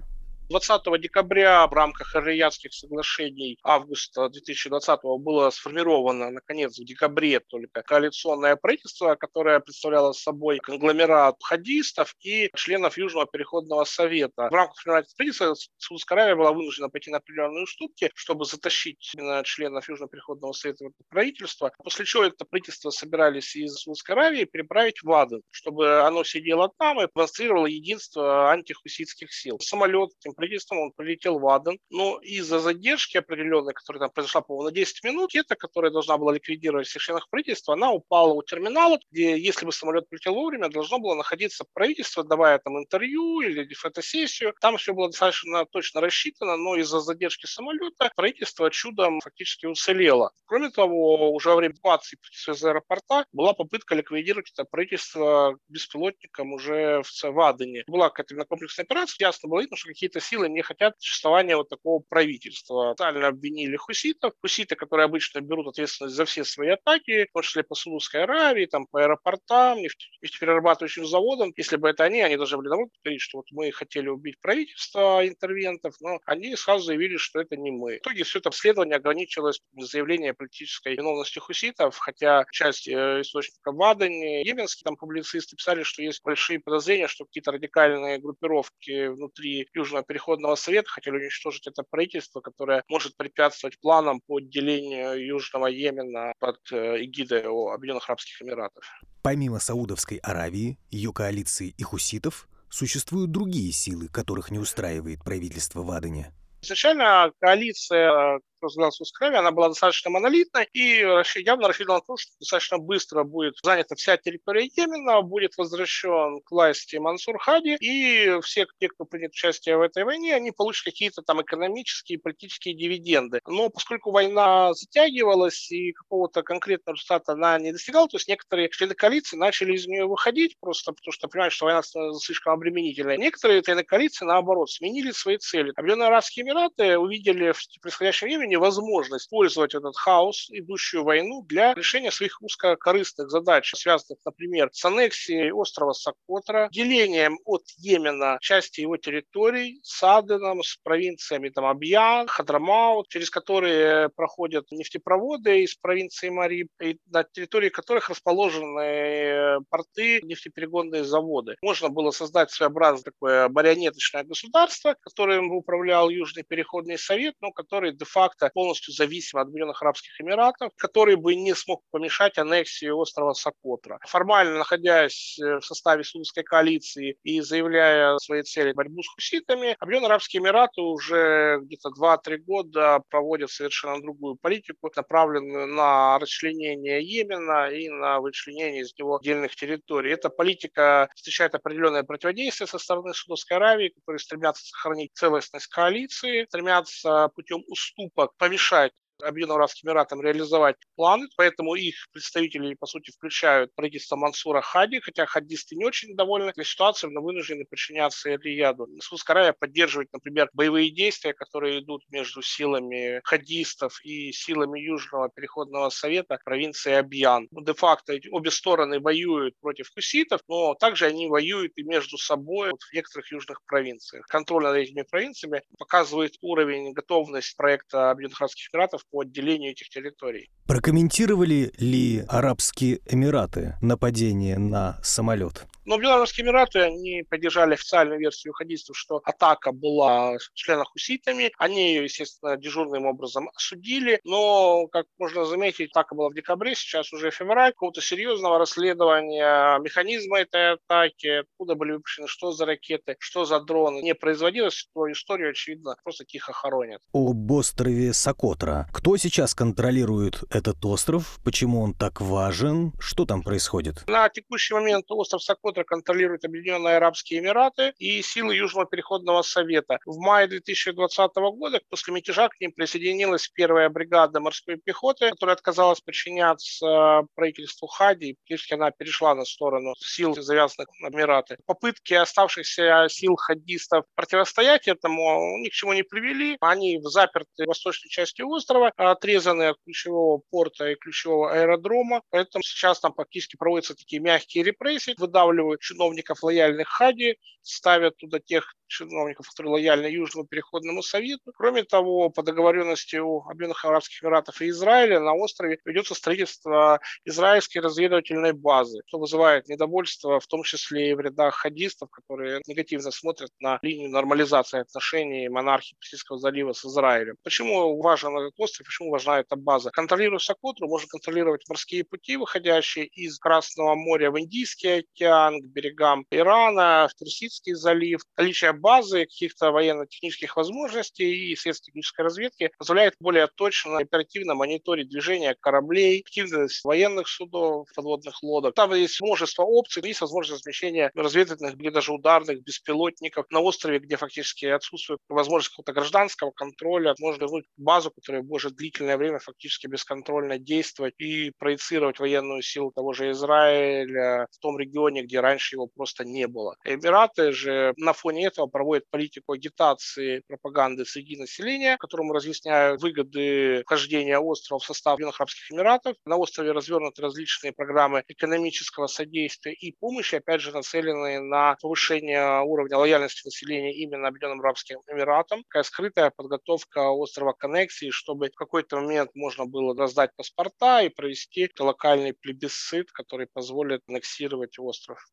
20 0.50 1.00
декабря 1.00 1.64
в 1.68 1.72
рамках 1.72 2.12
Риядских 2.16 2.74
соглашений 2.74 3.56
августа 3.62 4.28
2020 4.28 4.98
было 5.20 5.48
сформировано, 5.50 6.30
наконец, 6.32 6.76
в 6.76 6.84
декабре 6.84 7.38
только 7.38 7.82
коалиционное 7.82 8.56
правительство, 8.56 9.14
которое 9.14 9.60
представляло 9.60 10.10
собой 10.10 10.58
конгломерат 10.58 11.36
хадистов 11.40 12.16
и 12.18 12.50
членов 12.56 12.98
Южного 12.98 13.26
переходного 13.26 13.84
совета. 13.84 14.48
В 14.50 14.52
рамках 14.52 14.76
формирования 14.82 15.06
правительства 15.16 15.54
Саудовская 15.78 16.18
Аравия 16.18 16.34
была 16.34 16.50
вынуждена 16.50 16.88
пойти 16.88 17.12
на 17.12 17.18
определенные 17.18 17.62
уступки, 17.62 18.10
чтобы 18.16 18.44
затащить 18.44 19.12
именно 19.14 19.44
членов 19.44 19.88
Южного 19.88 20.10
переходного 20.10 20.52
совета 20.52 20.82
в 20.82 20.88
это 20.88 20.96
правительство, 21.10 21.70
после 21.78 22.04
чего 22.04 22.24
это 22.24 22.44
правительство 22.44 22.90
собирались 22.90 23.54
из 23.54 23.76
Саудовской 23.76 24.16
Аравии 24.16 24.44
переправить 24.46 25.00
в 25.04 25.12
Аден, 25.12 25.42
чтобы 25.52 26.00
оно 26.00 26.24
сидело 26.24 26.72
там 26.76 27.00
и 27.00 27.06
демонстрировало 27.14 27.66
единство 27.66 28.50
антихуситских 28.50 29.32
сил. 29.32 29.60
Самолет 29.60 30.10
правительством, 30.40 30.78
он 30.78 30.92
полетел 30.92 31.38
в 31.38 31.46
Аден, 31.48 31.78
но 31.90 32.18
из-за 32.22 32.58
задержки 32.58 33.18
определенной, 33.18 33.74
которая 33.74 34.00
там 34.00 34.10
произошла, 34.10 34.40
по-моему, 34.40 34.70
на 34.70 34.74
10 34.74 35.04
минут, 35.04 35.34
это, 35.34 35.54
которая 35.54 35.90
должна 35.90 36.16
была 36.16 36.32
ликвидировать 36.32 36.86
всех 36.86 37.02
членов 37.02 37.28
правительства, 37.28 37.74
она 37.74 37.92
упала 37.92 38.32
у 38.32 38.42
терминала, 38.42 38.98
где, 39.10 39.38
если 39.38 39.66
бы 39.66 39.72
самолет 39.72 40.08
полетел 40.08 40.34
вовремя, 40.34 40.70
должно 40.70 40.98
было 40.98 41.14
находиться 41.14 41.64
правительство, 41.74 42.24
давая 42.24 42.58
там 42.58 42.78
интервью 42.78 43.40
или 43.42 43.74
фотосессию. 43.74 44.54
Там 44.60 44.76
все 44.78 44.94
было 44.94 45.08
достаточно 45.08 45.66
точно 45.66 46.00
рассчитано, 46.00 46.56
но 46.56 46.76
из-за 46.76 47.00
задержки 47.00 47.46
самолета 47.46 48.10
правительство 48.16 48.70
чудом 48.70 49.20
фактически 49.20 49.66
уцелело. 49.66 50.32
Кроме 50.46 50.70
того, 50.70 51.32
уже 51.32 51.50
во 51.50 51.56
время 51.56 51.74
эвакуации 51.74 52.18
из 52.48 52.64
аэропорта 52.64 53.26
была 53.32 53.52
попытка 53.52 53.94
ликвидировать 53.94 54.50
это 54.52 54.64
правительство 54.64 55.58
беспилотником 55.68 56.52
уже 56.52 57.02
в 57.22 57.40
Адене. 57.40 57.84
Была 57.86 58.08
какая-то 58.08 58.44
комплексная 58.44 58.84
операция, 58.84 59.26
ясно 59.26 59.48
было 59.48 59.60
видно, 59.60 59.76
что 59.76 59.88
какие-то 59.88 60.20
силы 60.30 60.48
не 60.48 60.62
хотят 60.62 60.94
существования 60.98 61.56
вот 61.56 61.68
такого 61.68 62.02
правительства. 62.08 62.94
Тотально 62.94 63.28
обвинили 63.28 63.76
хуситов. 63.76 64.32
Хуситы, 64.40 64.76
которые 64.76 65.04
обычно 65.04 65.40
берут 65.40 65.68
ответственность 65.68 66.14
за 66.14 66.24
все 66.24 66.44
свои 66.44 66.68
атаки, 66.70 67.26
в 67.28 67.32
том 67.32 67.42
числе 67.42 67.62
по 67.62 67.74
Судовской 67.74 68.22
Аравии, 68.22 68.66
там, 68.66 68.86
по 68.86 69.02
аэропортам, 69.02 69.78
нефтеперерабатывающим 69.78 71.06
заводам. 71.06 71.52
Если 71.56 71.76
бы 71.76 71.88
это 71.88 72.04
они, 72.04 72.20
они 72.20 72.36
должны 72.36 72.58
были 72.58 72.68
наоборот 72.68 72.90
говорить, 73.04 73.20
что 73.20 73.38
вот 73.38 73.46
мы 73.50 73.72
хотели 73.72 74.08
убить 74.08 74.40
правительство 74.40 75.26
интервентов, 75.26 75.94
но 76.00 76.20
они 76.26 76.54
сразу 76.56 76.84
заявили, 76.84 77.16
что 77.16 77.40
это 77.40 77.56
не 77.56 77.70
мы. 77.70 77.96
В 77.96 77.98
итоге 77.98 78.24
все 78.24 78.38
это 78.38 78.50
обследование 78.50 78.96
ограничилось 78.96 79.60
заявлением 79.76 80.34
политической 80.36 80.94
виновности 80.94 81.38
хуситов, 81.38 81.96
хотя 81.98 82.44
часть 82.52 82.88
э, 82.88 83.20
источников 83.20 83.74
в 83.74 83.82
Адане, 83.82 84.42
йеменские 84.42 84.84
там 84.84 84.96
публицисты 84.96 85.56
писали, 85.56 85.82
что 85.82 86.02
есть 86.02 86.22
большие 86.22 86.60
подозрения, 86.60 87.08
что 87.08 87.24
какие-то 87.24 87.52
радикальные 87.52 88.18
группировки 88.18 89.08
внутри 89.08 89.68
Южного 89.74 90.02
переходного 90.10 90.56
совета 90.56 90.88
хотели 90.88 91.18
уничтожить 91.18 91.68
это 91.68 91.84
правительство, 91.88 92.40
которое 92.40 92.82
может 92.88 93.16
препятствовать 93.16 93.78
планам 93.78 94.20
по 94.26 94.38
отделению 94.38 95.24
Южного 95.24 95.68
Йемена 95.68 96.32
под 96.40 96.58
э, 96.72 97.04
эгидой 97.04 97.42
Объединенных 97.42 98.08
Арабских 98.08 98.42
Эмиратов. 98.42 98.82
Помимо 99.22 99.60
Саудовской 99.60 100.16
Аравии, 100.16 100.80
ее 100.90 101.12
коалиции 101.12 101.72
и 101.78 101.82
хуситов, 101.84 102.48
существуют 102.68 103.30
другие 103.30 103.70
силы, 103.70 104.08
которых 104.08 104.50
не 104.50 104.58
устраивает 104.58 105.22
правительство 105.22 105.84
в 105.84 105.90
Адене. 105.92 106.32
Изначально 106.60 107.30
коалиция 107.38 108.40
развивалась 108.62 108.98
в 109.00 109.12
Крови, 109.12 109.36
она 109.36 109.50
была 109.50 109.68
достаточно 109.68 110.10
монолитной 110.10 110.68
и 110.72 111.00
явно 111.36 111.68
рассчитывала 111.68 111.98
на 111.98 112.04
то, 112.04 112.16
что 112.16 112.32
достаточно 112.38 112.78
быстро 112.78 113.24
будет 113.24 113.54
занята 113.62 113.94
вся 113.94 114.16
территория 114.16 114.68
Йемена, 114.74 115.22
будет 115.22 115.56
возвращен 115.56 116.40
к 116.44 116.50
власти 116.50 116.96
Мансур 116.96 117.38
Хади, 117.38 117.76
и 117.80 118.40
все 118.42 118.66
те, 118.78 118.88
кто 118.88 119.04
принят 119.04 119.32
участие 119.32 119.76
в 119.76 119.80
этой 119.80 120.04
войне, 120.04 120.34
они 120.34 120.50
получат 120.50 120.84
какие-то 120.84 121.22
там 121.22 121.42
экономические 121.42 122.18
и 122.18 122.20
политические 122.20 122.74
дивиденды. 122.74 123.40
Но 123.46 123.68
поскольку 123.70 124.10
война 124.10 124.72
затягивалась 124.74 125.70
и 125.70 125.92
какого-то 125.92 126.42
конкретного 126.42 126.96
результата 126.96 127.32
она 127.32 127.58
не 127.58 127.72
достигала, 127.72 128.08
то 128.08 128.16
есть 128.16 128.28
некоторые 128.28 128.68
члены 128.70 128.94
коалиции 128.94 129.36
начали 129.36 129.74
из 129.74 129.86
нее 129.86 130.06
выходить 130.06 130.56
просто 130.60 130.92
потому, 130.92 131.12
что 131.12 131.28
понимают, 131.28 131.54
что 131.54 131.66
война 131.66 131.82
слишком 132.18 132.54
обременительная. 132.54 133.16
Некоторые 133.16 133.62
члены 133.62 133.84
коалиции, 133.84 134.24
наоборот, 134.24 134.70
сменили 134.70 135.10
свои 135.10 135.38
цели. 135.38 135.72
Объединенные 135.76 136.08
Арабские 136.08 136.44
Эмираты 136.44 136.98
увидели 136.98 137.52
в 137.52 137.60
происходящем 137.80 138.28
времени 138.28 138.49
невозможность 138.50 139.26
использовать 139.26 139.74
этот 139.74 139.96
хаос, 139.96 140.48
идущую 140.50 141.04
войну, 141.04 141.42
для 141.42 141.74
решения 141.74 142.10
своих 142.10 142.42
узкокорыстных 142.42 143.30
задач, 143.30 143.72
связанных, 143.74 144.18
например, 144.24 144.70
с 144.72 144.84
аннексией 144.84 145.52
острова 145.52 145.92
Сокотра, 145.92 146.68
делением 146.72 147.38
от 147.44 147.62
Йемена 147.78 148.38
части 148.40 148.80
его 148.80 148.96
территорий, 148.96 149.80
с 149.82 150.02
Аденом, 150.02 150.62
с 150.62 150.76
провинциями 150.82 151.48
там, 151.48 151.64
Абьян, 151.64 152.26
Хадрамаут, 152.26 153.08
через 153.08 153.30
которые 153.30 154.08
проходят 154.10 154.66
нефтепроводы 154.70 155.62
из 155.62 155.74
провинции 155.76 156.28
Мариб, 156.28 156.68
и 156.82 156.98
на 157.06 157.24
территории 157.24 157.68
которых 157.68 158.10
расположены 158.10 158.80
э, 158.80 159.58
порты, 159.68 160.20
нефтеперегонные 160.22 161.04
заводы. 161.04 161.56
Можно 161.62 161.88
было 161.88 162.10
создать 162.10 162.50
своеобразное 162.50 163.02
такое 163.02 163.48
марионеточное 163.48 164.24
государство, 164.24 164.96
которым 165.00 165.52
управлял 165.52 166.10
Южный 166.10 166.42
переходный 166.42 166.98
совет, 166.98 167.34
но 167.40 167.52
который 167.52 167.92
де-факто 167.92 168.39
как-то 168.40 168.52
полностью 168.52 168.94
зависим 168.94 169.38
от 169.38 169.48
Объединенных 169.48 169.82
Арабских 169.82 170.20
Эмиратов, 170.20 170.72
который 170.76 171.16
бы 171.16 171.34
не 171.34 171.54
смог 171.54 171.82
помешать 171.90 172.38
аннексии 172.38 172.88
острова 172.88 173.32
Сокотра. 173.32 173.98
Формально 174.06 174.58
находясь 174.58 175.38
э, 175.38 175.58
в 175.58 175.64
составе 175.64 176.04
Судовской 176.04 176.42
коалиции 176.42 177.16
и 177.22 177.40
заявляя 177.40 178.16
свои 178.18 178.42
цели 178.42 178.72
борьбу 178.72 179.02
с 179.02 179.08
хуситами, 179.14 179.76
Объединенные 179.78 180.08
Арабские 180.08 180.42
Эмираты 180.42 180.80
уже 180.80 181.58
где-то 181.62 181.90
2-3 181.90 182.36
года 182.38 183.02
проводят 183.10 183.50
совершенно 183.50 184.00
другую 184.00 184.36
политику, 184.36 184.90
направленную 184.94 185.66
на 185.66 186.18
расчленение 186.18 187.02
Йемена 187.02 187.70
и 187.70 187.88
на 187.88 188.20
вычленение 188.20 188.82
из 188.82 188.92
него 188.98 189.16
отдельных 189.16 189.54
территорий. 189.54 190.12
Эта 190.12 190.30
политика 190.30 191.08
встречает 191.14 191.54
определенное 191.54 192.02
противодействие 192.02 192.66
со 192.66 192.78
стороны 192.78 193.12
Судовской 193.14 193.56
Аравии, 193.56 193.92
которые 193.96 194.20
стремятся 194.20 194.64
сохранить 194.64 195.12
целостность 195.14 195.66
коалиции, 195.66 196.44
стремятся 196.46 197.28
путем 197.34 197.62
уступок 197.68 198.29
помешать 198.38 198.92
Объединенным 199.22 199.56
Арабским 199.56 199.88
Эмиратам 199.88 200.20
реализовать 200.20 200.76
планы, 200.96 201.26
поэтому 201.36 201.74
их 201.74 201.94
представители, 202.12 202.74
по 202.74 202.86
сути, 202.86 203.10
включают 203.10 203.74
правительство 203.74 204.16
Мансура 204.16 204.60
Хади, 204.60 205.00
хотя 205.00 205.26
хадисты 205.26 205.76
не 205.76 205.84
очень 205.84 206.14
довольны 206.16 206.50
этой 206.50 206.64
ситуацией, 206.64 207.12
но 207.12 207.22
вынуждены 207.22 207.64
подчиняться 207.64 208.30
Рияду. 208.30 208.86
Саудовская 209.00 209.52
поддерживает, 209.52 210.12
например, 210.12 210.48
боевые 210.52 210.90
действия, 210.90 211.32
которые 211.32 211.80
идут 211.80 212.02
между 212.10 212.42
силами 212.42 213.20
хадистов 213.24 214.00
и 214.04 214.32
силами 214.32 214.80
Южного 214.80 215.30
Переходного 215.30 215.88
Совета 215.90 216.38
провинции 216.44 216.92
Абьян. 216.92 217.48
Ну, 217.50 217.62
де-факто 217.62 218.18
обе 218.30 218.50
стороны 218.50 219.00
воюют 219.00 219.54
против 219.60 219.90
хуситов, 219.94 220.40
но 220.48 220.74
также 220.74 221.06
они 221.06 221.28
воюют 221.28 221.72
и 221.76 221.82
между 221.82 222.18
собой 222.18 222.70
в 222.70 222.94
некоторых 222.94 223.30
южных 223.32 223.62
провинциях. 223.64 224.26
Контроль 224.26 224.64
над 224.64 224.76
этими 224.76 225.02
провинциями 225.02 225.62
показывает 225.78 226.34
уровень 226.40 226.92
готовности 226.92 227.56
проекта 227.56 228.10
Объединенных 228.10 228.40
Арабских 228.40 228.68
Эмиратов 228.72 229.02
по 229.10 229.20
отделению 229.20 229.72
этих 229.72 229.88
территорий. 229.88 230.50
Прокомментировали 230.66 231.72
ли 231.78 232.24
Арабские 232.28 233.00
Эмираты 233.06 233.76
нападение 233.82 234.58
на 234.58 234.98
самолет? 235.02 235.66
Но 235.90 235.98
Белорусские 235.98 236.46
Эмираты, 236.46 236.78
они 236.82 237.24
поддержали 237.28 237.74
официальную 237.74 238.20
версию 238.20 238.52
хадистов, 238.52 238.96
что 238.96 239.20
атака 239.24 239.72
была 239.72 240.36
членов 240.54 240.86
хуситами. 240.86 241.50
Они 241.58 241.88
ее, 241.88 242.04
естественно, 242.04 242.56
дежурным 242.56 243.06
образом 243.06 243.50
осудили. 243.56 244.20
Но, 244.22 244.86
как 244.86 245.06
можно 245.18 245.44
заметить, 245.46 245.90
атака 245.90 246.14
была 246.14 246.28
в 246.28 246.34
декабре, 246.34 246.76
сейчас 246.76 247.12
уже 247.12 247.32
февраль. 247.32 247.72
Какого-то 247.72 248.00
серьезного 248.00 248.60
расследования 248.60 249.80
механизма 249.80 250.38
этой 250.38 250.74
атаки, 250.74 251.40
откуда 251.40 251.74
были 251.74 251.90
выпущены, 251.90 252.28
что 252.28 252.52
за 252.52 252.66
ракеты, 252.66 253.16
что 253.18 253.44
за 253.44 253.58
дроны, 253.58 254.00
не 254.00 254.14
производилось. 254.14 254.88
То 254.94 255.10
историю, 255.10 255.50
очевидно, 255.50 255.96
просто 256.04 256.24
тихо 256.24 256.52
хоронят. 256.52 257.02
Об 257.12 257.50
острове 257.50 258.12
Сокотра. 258.12 258.86
Кто 258.92 259.16
сейчас 259.16 259.56
контролирует 259.56 260.44
этот 260.50 260.84
остров? 260.84 261.40
Почему 261.44 261.82
он 261.82 261.94
так 261.94 262.20
важен? 262.20 262.92
Что 263.00 263.24
там 263.24 263.42
происходит? 263.42 264.06
На 264.06 264.28
текущий 264.28 264.74
момент 264.74 265.06
остров 265.08 265.42
Сокотра 265.42 265.79
который 265.80 265.84
контролирует 265.84 266.44
Объединенные 266.44 266.96
Арабские 266.96 267.40
Эмираты 267.40 267.92
и 267.98 268.22
силы 268.22 268.54
Южного 268.54 268.86
Переходного 268.86 269.42
Совета. 269.42 269.98
В 270.06 270.18
мае 270.18 270.46
2020 270.48 271.30
года 271.34 271.80
после 271.88 272.14
мятежа 272.14 272.48
к 272.48 272.60
ним 272.60 272.72
присоединилась 272.72 273.48
первая 273.48 273.88
бригада 273.88 274.40
морской 274.40 274.76
пехоты, 274.76 275.30
которая 275.30 275.56
отказалась 275.56 276.00
подчиняться 276.00 277.22
правительству 277.34 277.86
Хади, 277.86 278.30
и 278.30 278.34
практически 278.34 278.74
она 278.74 278.90
перешла 278.90 279.34
на 279.34 279.44
сторону 279.44 279.94
сил, 279.98 280.34
завязанных 280.34 280.88
на 281.00 281.08
Эмираты. 281.08 281.56
Попытки 281.66 282.14
оставшихся 282.14 283.06
сил 283.08 283.36
хадистов 283.36 284.04
противостоять 284.14 284.88
этому 284.88 285.58
ни 285.58 285.68
к 285.68 285.72
чему 285.72 285.92
не 285.92 286.02
привели. 286.02 286.56
Они 286.60 286.98
в 286.98 287.08
запертой 287.08 287.66
восточной 287.66 288.08
части 288.08 288.42
острова, 288.42 288.92
отрезаны 288.96 289.68
от 289.68 289.76
ключевого 289.84 290.42
порта 290.50 290.88
и 290.88 290.94
ключевого 290.94 291.52
аэродрома, 291.52 292.22
поэтому 292.30 292.62
сейчас 292.62 293.00
там 293.00 293.12
практически 293.12 293.56
проводятся 293.56 293.94
такие 293.94 294.20
мягкие 294.20 294.64
репрессии, 294.64 295.14
выдавливают 295.18 295.69
чиновников 295.78 296.42
лояльных 296.42 296.88
Хади, 296.88 297.36
ставят 297.62 298.16
туда 298.16 298.38
тех 298.38 298.74
чиновников, 298.86 299.48
которые 299.48 299.72
лояльны 299.72 300.06
Южному 300.06 300.46
переходному 300.46 301.02
совету. 301.02 301.52
Кроме 301.56 301.84
того, 301.84 302.28
по 302.30 302.42
договоренности 302.42 303.16
у 303.16 303.42
Объединенных 303.42 303.84
Арабских 303.84 304.22
Эмиратов 304.22 304.60
и 304.60 304.68
Израиля 304.70 305.20
на 305.20 305.34
острове 305.34 305.78
ведется 305.84 306.14
строительство 306.14 307.00
израильской 307.24 307.80
разведывательной 307.80 308.52
базы, 308.52 309.00
что 309.06 309.18
вызывает 309.18 309.68
недовольство, 309.68 310.40
в 310.40 310.46
том 310.46 310.64
числе 310.64 311.10
и 311.10 311.14
в 311.14 311.20
рядах 311.20 311.54
хадистов, 311.54 312.10
которые 312.10 312.60
негативно 312.66 313.10
смотрят 313.10 313.50
на 313.60 313.78
линию 313.82 314.10
нормализации 314.10 314.80
отношений 314.80 315.48
монархии 315.48 315.96
Персидского 316.00 316.38
залива 316.38 316.72
с 316.72 316.84
Израилем. 316.84 317.36
Почему 317.44 318.00
важен 318.02 318.36
этот 318.36 318.54
остров, 318.58 318.86
почему 318.86 319.10
важна 319.10 319.38
эта 319.38 319.56
база? 319.56 319.90
Контролируя 319.90 320.38
Сокотру, 320.38 320.88
можно 320.88 321.08
контролировать 321.08 321.68
морские 321.68 322.04
пути, 322.04 322.36
выходящие 322.36 323.06
из 323.06 323.38
Красного 323.38 323.94
моря 323.94 324.30
в 324.30 324.40
Индийский 324.40 325.04
океан, 325.14 325.49
к 325.58 325.64
берегам 325.64 326.24
Ирана, 326.30 327.08
в 327.10 327.18
Персидский 327.18 327.74
залив. 327.74 328.20
Наличие 328.36 328.72
базы, 328.72 329.24
каких-то 329.24 329.72
военно-технических 329.72 330.56
возможностей 330.56 331.50
и 331.50 331.56
средств 331.56 331.86
технической 331.86 332.24
разведки 332.24 332.70
позволяет 332.78 333.14
более 333.20 333.48
точно 333.48 333.98
и 333.98 334.02
оперативно 334.02 334.54
мониторить 334.54 335.08
движение 335.08 335.56
кораблей, 335.58 336.20
активность 336.20 336.84
военных 336.84 337.28
судов, 337.28 337.88
подводных 337.94 338.42
лодок. 338.42 338.74
Там 338.74 338.94
есть 338.94 339.20
множество 339.20 339.62
опций, 339.62 340.02
есть 340.06 340.20
возможность 340.20 340.60
размещения 340.60 341.10
разведывательных 341.14 341.74
или 341.80 341.90
даже 341.90 342.12
ударных 342.12 342.62
беспилотников 342.62 343.46
на 343.50 343.60
острове, 343.60 343.98
где 343.98 344.16
фактически 344.16 344.66
отсутствует 344.66 345.20
возможность 345.28 345.70
какого-то 345.70 345.92
гражданского 345.92 346.50
контроля. 346.50 347.14
Можно 347.18 347.44
вернуть 347.44 347.64
базу, 347.76 348.10
которая 348.10 348.42
может 348.42 348.76
длительное 348.76 349.16
время 349.16 349.38
фактически 349.38 349.86
бесконтрольно 349.86 350.58
действовать 350.58 351.14
и 351.18 351.52
проецировать 351.58 352.18
военную 352.18 352.62
силу 352.62 352.92
того 352.92 353.12
же 353.12 353.30
Израиля 353.30 354.46
в 354.50 354.58
том 354.58 354.78
регионе, 354.78 355.22
где 355.22 355.39
раньше 355.40 355.76
его 355.76 355.86
просто 355.86 356.24
не 356.24 356.46
было. 356.46 356.76
Эмираты 356.84 357.52
же 357.52 357.92
на 357.96 358.12
фоне 358.12 358.46
этого 358.46 358.66
проводят 358.66 359.08
политику 359.10 359.52
агитации, 359.52 360.42
пропаганды 360.46 361.04
среди 361.04 361.36
населения, 361.36 361.96
которому 361.96 362.32
разъясняют 362.32 363.00
выгоды 363.02 363.82
вхождения 363.84 364.38
острова 364.38 364.78
в 364.78 364.84
состав 364.84 365.14
Объединенных 365.14 365.40
Арабских 365.40 365.72
Эмиратов. 365.72 366.16
На 366.24 366.36
острове 366.36 366.72
развернуты 366.72 367.22
различные 367.22 367.72
программы 367.72 368.24
экономического 368.28 369.06
содействия 369.06 369.72
и 369.72 369.92
помощи, 369.98 370.36
опять 370.36 370.60
же, 370.60 370.72
нацеленные 370.72 371.40
на 371.40 371.76
повышение 371.80 372.62
уровня 372.62 372.96
лояльности 372.98 373.46
населения 373.46 373.94
именно 373.94 374.28
Объединенным 374.28 374.60
Арабским 374.60 375.00
Эмиратам. 375.08 375.62
Такая 375.64 375.82
скрытая 375.82 376.30
подготовка 376.30 377.10
острова 377.10 377.52
коннексии, 377.52 378.10
чтобы 378.10 378.48
в 378.48 378.54
какой-то 378.54 378.96
момент 378.96 379.30
можно 379.34 379.66
было 379.66 379.96
раздать 379.96 380.30
паспорта 380.36 381.02
и 381.02 381.08
провести 381.08 381.68
локальный 381.78 382.32
плебисцит, 382.34 383.10
который 383.12 383.46
позволит 383.52 384.02
аннексировать 384.08 384.78
остров. 384.78 385.29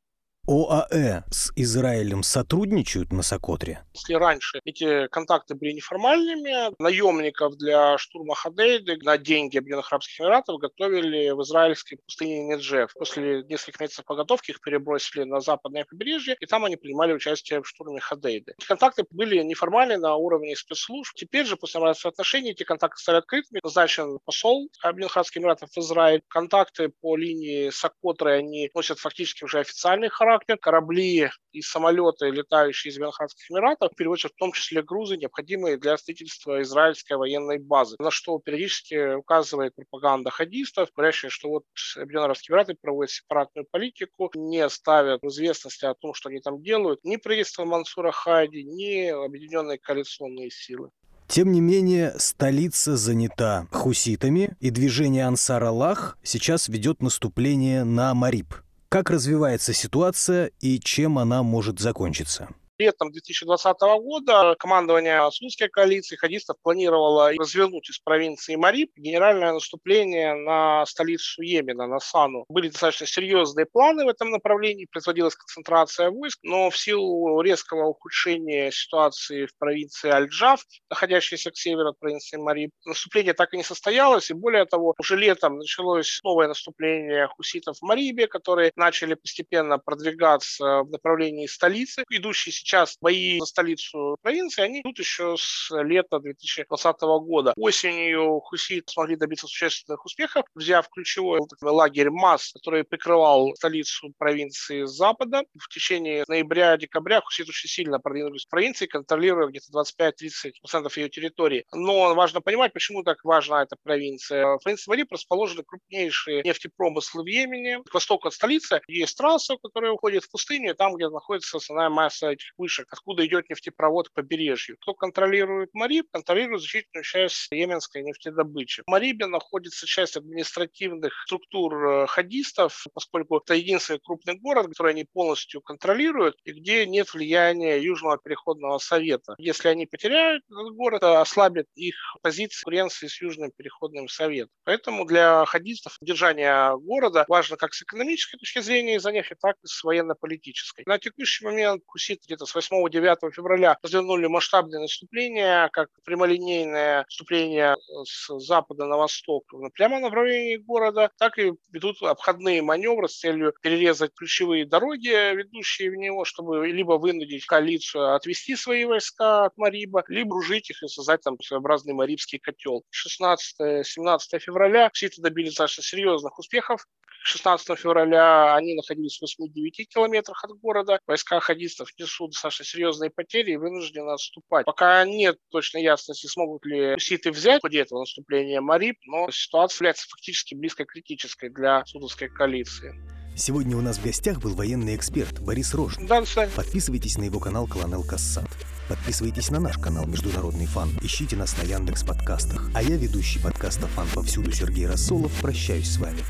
ОАЭ 0.48 1.24
с 1.30 1.52
Израилем 1.58 2.24
сотрудничают 2.24 3.12
на 3.12 3.22
Сокотре? 3.22 3.84
Если 3.94 4.14
раньше 4.14 4.62
эти 4.64 5.08
контакты 5.10 5.56
были 5.56 5.74
неформальными, 5.74 6.74
наемников 6.82 7.58
для 7.58 7.98
штурма 7.98 8.34
Хадейды 8.34 8.98
на 9.02 9.18
деньги 9.18 9.58
Объединенных 9.58 9.92
Арабских 9.92 10.22
Эмиратов 10.22 10.58
готовили 10.60 11.32
в 11.32 11.42
израильской 11.42 11.98
пустыне 11.98 12.46
Неджев. 12.46 12.94
После 12.94 13.44
нескольких 13.44 13.82
месяцев 13.82 14.06
подготовки 14.06 14.52
их 14.52 14.62
перебросили 14.62 15.26
на 15.26 15.42
западное 15.42 15.84
побережье, 15.84 16.38
и 16.40 16.46
там 16.46 16.64
они 16.64 16.78
принимали 16.78 17.12
участие 17.12 17.62
в 17.62 17.68
штурме 17.68 18.00
Хадейды. 18.00 18.54
Эти 18.58 18.68
контакты 18.68 19.04
были 19.12 19.44
неформальные 19.44 19.98
на 19.98 20.16
уровне 20.16 20.56
спецслужб. 20.56 21.14
Теперь 21.14 21.46
же, 21.46 21.58
после 21.58 21.80
нормализации 21.80 22.08
отношений, 22.08 22.52
эти 22.52 22.64
контакты 22.64 23.02
стали 23.02 23.18
открытыми. 23.18 23.60
Назначен 23.62 24.20
посол 24.24 24.70
Объединенных 24.82 25.18
Арабских 25.18 25.42
Эмиратов 25.42 25.72
в 25.72 25.78
Израиль. 25.78 26.22
Контакты 26.30 26.90
по 27.02 27.18
линии 27.18 27.70
Сокотры, 27.70 28.38
они 28.38 28.70
носят 28.74 29.00
фактически 29.00 29.44
уже 29.44 29.60
официальный 29.60 30.08
характер 30.08 30.37
характер. 30.38 30.58
Корабли 30.58 31.30
и 31.52 31.62
самолеты, 31.62 32.30
летающие 32.30 32.92
из 32.92 33.00
Арабских 33.00 33.50
Эмиратов, 33.50 33.96
перевозят 33.96 34.32
в 34.34 34.36
том 34.36 34.52
числе 34.52 34.82
грузы, 34.84 35.18
необходимые 35.18 35.78
для 35.78 35.98
строительства 35.98 36.62
израильской 36.62 37.18
военной 37.18 37.58
базы, 37.58 37.96
на 38.00 38.12
что 38.12 38.40
периодически 38.40 39.16
указывает 39.16 39.74
пропаганда 39.76 40.30
хадистов, 40.30 40.90
говорящая, 40.96 41.32
что 41.32 41.50
вот 41.50 41.64
Объединенные 41.96 42.26
Арабские 42.26 42.54
Эмираты 42.54 42.76
проводят 42.80 43.12
сепаратную 43.12 43.66
политику, 43.70 44.32
не 44.36 44.68
ставят 44.70 45.22
в 45.22 45.28
известности 45.28 45.86
о 45.86 45.94
том, 45.94 46.14
что 46.14 46.30
они 46.30 46.40
там 46.40 46.62
делают, 46.62 47.00
ни 47.04 47.16
правительство 47.16 47.66
Мансура 47.66 48.12
Хади, 48.12 48.64
ни 48.64 49.08
объединенные 49.08 49.78
коалиционные 49.78 50.52
силы. 50.52 50.90
Тем 51.28 51.52
не 51.52 51.60
менее, 51.60 52.14
столица 52.18 52.96
занята 52.96 53.68
хуситами, 53.72 54.56
и 54.62 54.70
движение 54.70 55.26
Ансар 55.26 55.64
Аллах 55.64 56.18
сейчас 56.24 56.70
ведет 56.70 57.02
наступление 57.02 57.84
на 57.84 58.14
Мариб. 58.14 58.54
Как 58.90 59.10
развивается 59.10 59.74
ситуация 59.74 60.52
и 60.62 60.80
чем 60.80 61.20
она 61.20 61.44
может 61.44 61.80
закончиться? 61.80 62.48
Летом 62.80 63.12
2020 63.12 63.76
года 64.04 64.56
командование 64.60 65.28
Сунской 65.32 65.68
коалиции 65.68 66.16
хадистов 66.16 66.58
планировало 66.62 67.32
развернуть 67.34 67.90
из 67.90 67.98
провинции 67.98 68.56
Мариб 68.56 68.92
генеральное 68.96 69.52
наступление 69.54 70.36
на 70.36 70.86
столицу 70.86 71.42
Йемена, 71.42 71.88
на 71.88 72.00
Сану. 72.00 72.46
Были 72.50 72.70
достаточно 72.70 73.08
серьезные 73.08 73.66
планы 73.66 74.06
в 74.06 74.10
этом 74.10 74.30
направлении, 74.30 74.86
производилась 74.92 75.36
концентрация 75.36 76.12
войск, 76.12 76.38
но 76.44 76.70
в 76.70 76.78
силу 76.78 77.42
резкого 77.42 77.88
ухудшения 77.88 78.70
ситуации 78.70 79.48
в 79.48 79.58
провинции 79.58 80.12
Аль-Джав, 80.12 80.62
находящейся 80.92 81.50
к 81.50 81.58
северу 81.58 81.90
от 81.90 82.00
провинции 82.00 82.38
Мариб, 82.38 82.70
наступление 82.86 83.34
так 83.34 83.56
и 83.56 83.58
не 83.58 83.64
состоялось, 83.64 84.30
и 84.30 84.36
более 84.36 84.66
того, 84.66 84.94
уже 85.00 85.16
летом 85.16 85.58
началось 85.58 86.20
новое 86.24 86.48
наступление 86.48 87.28
хуситов 87.28 87.78
в 87.80 87.82
Марибе, 87.82 88.28
которые 88.28 88.72
начали 88.76 89.16
постепенно 89.16 89.80
продвигаться 89.80 90.84
в 90.84 90.92
направлении 90.92 91.48
столицы, 91.48 92.04
идущей 92.12 92.52
сейчас 92.68 92.98
бои 93.02 93.40
за 93.40 93.46
столицу 93.46 94.18
провинции, 94.22 94.62
они 94.62 94.82
идут 94.82 95.00
еще 95.00 95.36
с 95.38 95.70
лета 95.72 96.20
2020 96.20 97.02
года. 97.02 97.54
Осенью 97.56 98.42
хуситы 98.42 98.92
смогли 98.92 99.16
добиться 99.16 99.48
существенных 99.48 100.06
успехов, 100.06 100.44
взяв 100.54 100.90
ключевой 100.90 101.40
лагерь 101.62 102.10
МАС, 102.10 102.52
который 102.54 102.84
прикрывал 102.84 103.56
столицу 103.56 104.14
провинции 104.18 104.84
запада. 104.84 105.44
В 105.58 105.70
течение 105.70 106.26
ноября-декабря 106.28 107.22
хуситы 107.22 107.50
очень 107.50 107.70
сильно 107.70 108.00
продвинулись 108.00 108.46
в 108.46 108.50
провинции, 108.50 108.86
контролируя 108.86 109.48
где-то 109.48 109.72
25-30% 109.72 110.92
ее 110.98 111.10
территории. 111.10 111.66
Но 111.74 112.14
важно 112.14 112.42
понимать, 112.42 112.74
почему 112.74 113.04
так 113.04 113.24
важна 113.24 113.64
эта 113.64 113.78
провинция. 113.82 114.58
В 114.58 114.64
провинции 114.64 114.90
Мариб 114.90 115.12
расположены 115.12 115.64
крупнейшие 115.64 116.44
нефтепромыслы 116.44 117.24
в 117.24 117.28
Йемене. 117.28 117.82
К 117.90 117.94
востоку 117.94 118.28
от 118.28 118.34
столицы 118.34 118.82
есть 118.88 119.18
трасса, 119.18 119.56
которая 119.62 119.92
уходит 119.92 120.24
в 120.24 120.32
пустыню, 120.32 120.76
там, 120.76 120.96
где 120.96 121.08
находится 121.08 121.58
основная 121.58 121.90
масса 121.90 122.32
этих 122.32 122.57
вышек, 122.58 122.88
откуда 122.92 123.26
идет 123.26 123.50
нефтепровод 123.50 124.10
к 124.10 124.14
побережью. 124.14 124.78
Кто 124.82 124.94
контролирует 124.94 125.70
Мариб, 125.74 126.08
контролирует 126.12 126.62
значительную 126.62 127.04
часть 127.04 127.52
йеменской 127.52 128.04
нефтедобычи. 128.04 128.84
В 128.86 128.92
Марибе 128.92 129.28
находится 129.28 129.86
часть 129.86 130.18
административных 130.18 131.14
структур 131.26 131.76
э, 131.76 132.08
хадистов, 132.08 132.86
поскольку 132.94 133.38
это 133.38 133.54
единственный 133.54 134.00
крупный 134.00 134.38
город, 134.38 134.68
который 134.68 134.92
они 134.94 135.06
полностью 135.12 135.62
контролируют 135.62 136.36
и 136.44 136.52
где 136.52 136.86
нет 136.86 137.14
влияния 137.14 137.78
Южного 137.82 138.18
переходного 138.18 138.78
совета. 138.78 139.36
Если 139.38 139.68
они 139.68 139.86
потеряют 139.86 140.44
этот 140.50 140.74
город, 140.74 141.04
ослабит 141.04 141.68
их 141.76 141.96
позиции 142.22 142.64
конкуренции 142.64 143.08
с 143.08 143.22
Южным 143.22 143.52
переходным 143.56 144.08
советом. 144.08 144.54
Поэтому 144.64 145.06
для 145.06 145.46
хадистов 145.46 145.98
удержание 146.02 146.78
города 146.78 147.26
важно 147.28 147.56
как 147.58 147.74
с 147.74 147.82
экономической 147.82 148.38
точки 148.38 148.60
зрения 148.60 148.96
из-за 148.96 149.12
нефти, 149.12 149.36
так 149.40 149.56
и 149.64 149.68
с 149.68 149.84
военно-политической. 149.84 150.84
На 150.86 151.00
текущий 151.00 151.46
момент 151.46 151.84
Кусит 151.86 152.24
где-то 152.26 152.46
с 152.48 152.56
8-9 152.56 153.32
февраля 153.32 153.78
развернули 153.84 154.28
масштабное 154.28 154.80
наступление, 154.80 155.70
как 155.74 155.90
прямолинейное 156.06 157.04
наступление 157.04 157.76
с 158.06 158.40
запада 158.40 158.86
на 158.86 158.98
восток 158.98 159.44
прямо 159.74 159.98
в 159.98 160.02
направлении 160.02 160.56
города, 160.56 161.12
так 161.18 161.38
и 161.38 161.54
ведут 161.72 162.02
обходные 162.02 162.62
маневры 162.62 163.10
с 163.10 163.20
целью 163.20 163.54
перерезать 163.62 164.12
ключевые 164.16 164.66
дороги, 164.66 165.36
ведущие 165.36 165.92
в 165.92 165.96
него, 165.96 166.26
чтобы 166.26 166.68
либо 166.68 166.94
вынудить 166.94 167.46
коалицию 167.46 168.16
отвести 168.16 168.56
свои 168.56 168.86
войска 168.86 169.46
от 169.46 169.58
Мариба, 169.58 170.04
либо 170.08 170.38
дружить 170.38 170.70
их 170.70 170.84
и 170.84 170.88
создать 170.88 171.22
там 171.22 171.40
своеобразный 171.42 171.94
марибский 171.94 172.38
котел. 172.38 172.84
16-17 172.94 174.40
февраля 174.40 174.92
это 175.02 175.22
добились 175.22 175.50
достаточно 175.50 175.84
серьезных 175.84 176.38
успехов. 176.38 176.86
16 177.24 177.78
февраля 177.78 178.56
они 178.56 178.76
находились 178.76 179.20
в 179.20 179.24
8-9 179.24 179.86
километрах 179.90 180.44
от 180.44 180.52
города. 180.60 181.00
Войска 181.08 181.40
хадистов 181.40 181.90
несут 181.98 182.36
достаточно 182.38 182.66
серьезные 182.66 183.10
потери 183.10 183.52
и 183.52 183.58
вынуждены 183.58 184.12
отступать. 184.12 184.66
Пока 184.66 185.04
нет 185.06 185.38
точной 185.50 185.84
ясности, 185.84 186.28
смогут 186.28 186.66
ли 186.66 186.94
хуситы 186.94 187.32
взять 187.32 187.62
ходе 187.62 187.80
этого 187.80 188.00
наступления 188.00 188.62
Мариб, 188.62 188.98
но 189.06 189.30
ситуация 189.32 189.78
является 189.78 190.08
фактически 190.08 190.56
близко 190.56 190.86
критической 190.86 191.50
для 191.50 191.84
судовской 191.86 192.30
коалиции. 192.30 192.94
Сегодня 193.36 193.78
у 193.78 193.82
нас 193.82 194.00
в 194.00 194.04
гостях 194.04 194.40
был 194.40 194.56
военный 194.56 194.96
эксперт 194.96 195.40
Борис 195.40 195.74
Рожн. 195.76 196.08
Да, 196.08 196.24
Подписывайтесь 196.56 197.18
на 197.20 197.24
его 197.24 197.40
канал 197.40 197.68
Колонел 197.68 198.04
Кассат. 198.04 198.48
Подписывайтесь 198.90 199.52
на 199.52 199.60
наш 199.60 199.78
канал 199.78 200.08
Международный 200.08 200.66
фан. 200.66 200.90
Ищите 201.02 201.36
нас 201.36 201.56
на 201.58 201.64
Яндекс 201.64 202.04
подкастах. 202.04 202.72
А 202.74 202.82
я, 202.82 202.96
ведущий 202.96 203.40
подкаста 203.40 203.86
«Фан 203.88 204.08
повсюду» 204.14 204.52
Сергей 204.52 204.88
Рассолов, 204.88 205.32
прощаюсь 205.42 205.92
с 205.92 205.98
вами. 205.98 206.22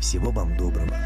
Всего 0.00 0.30
вам 0.30 0.56
доброго. 0.56 0.96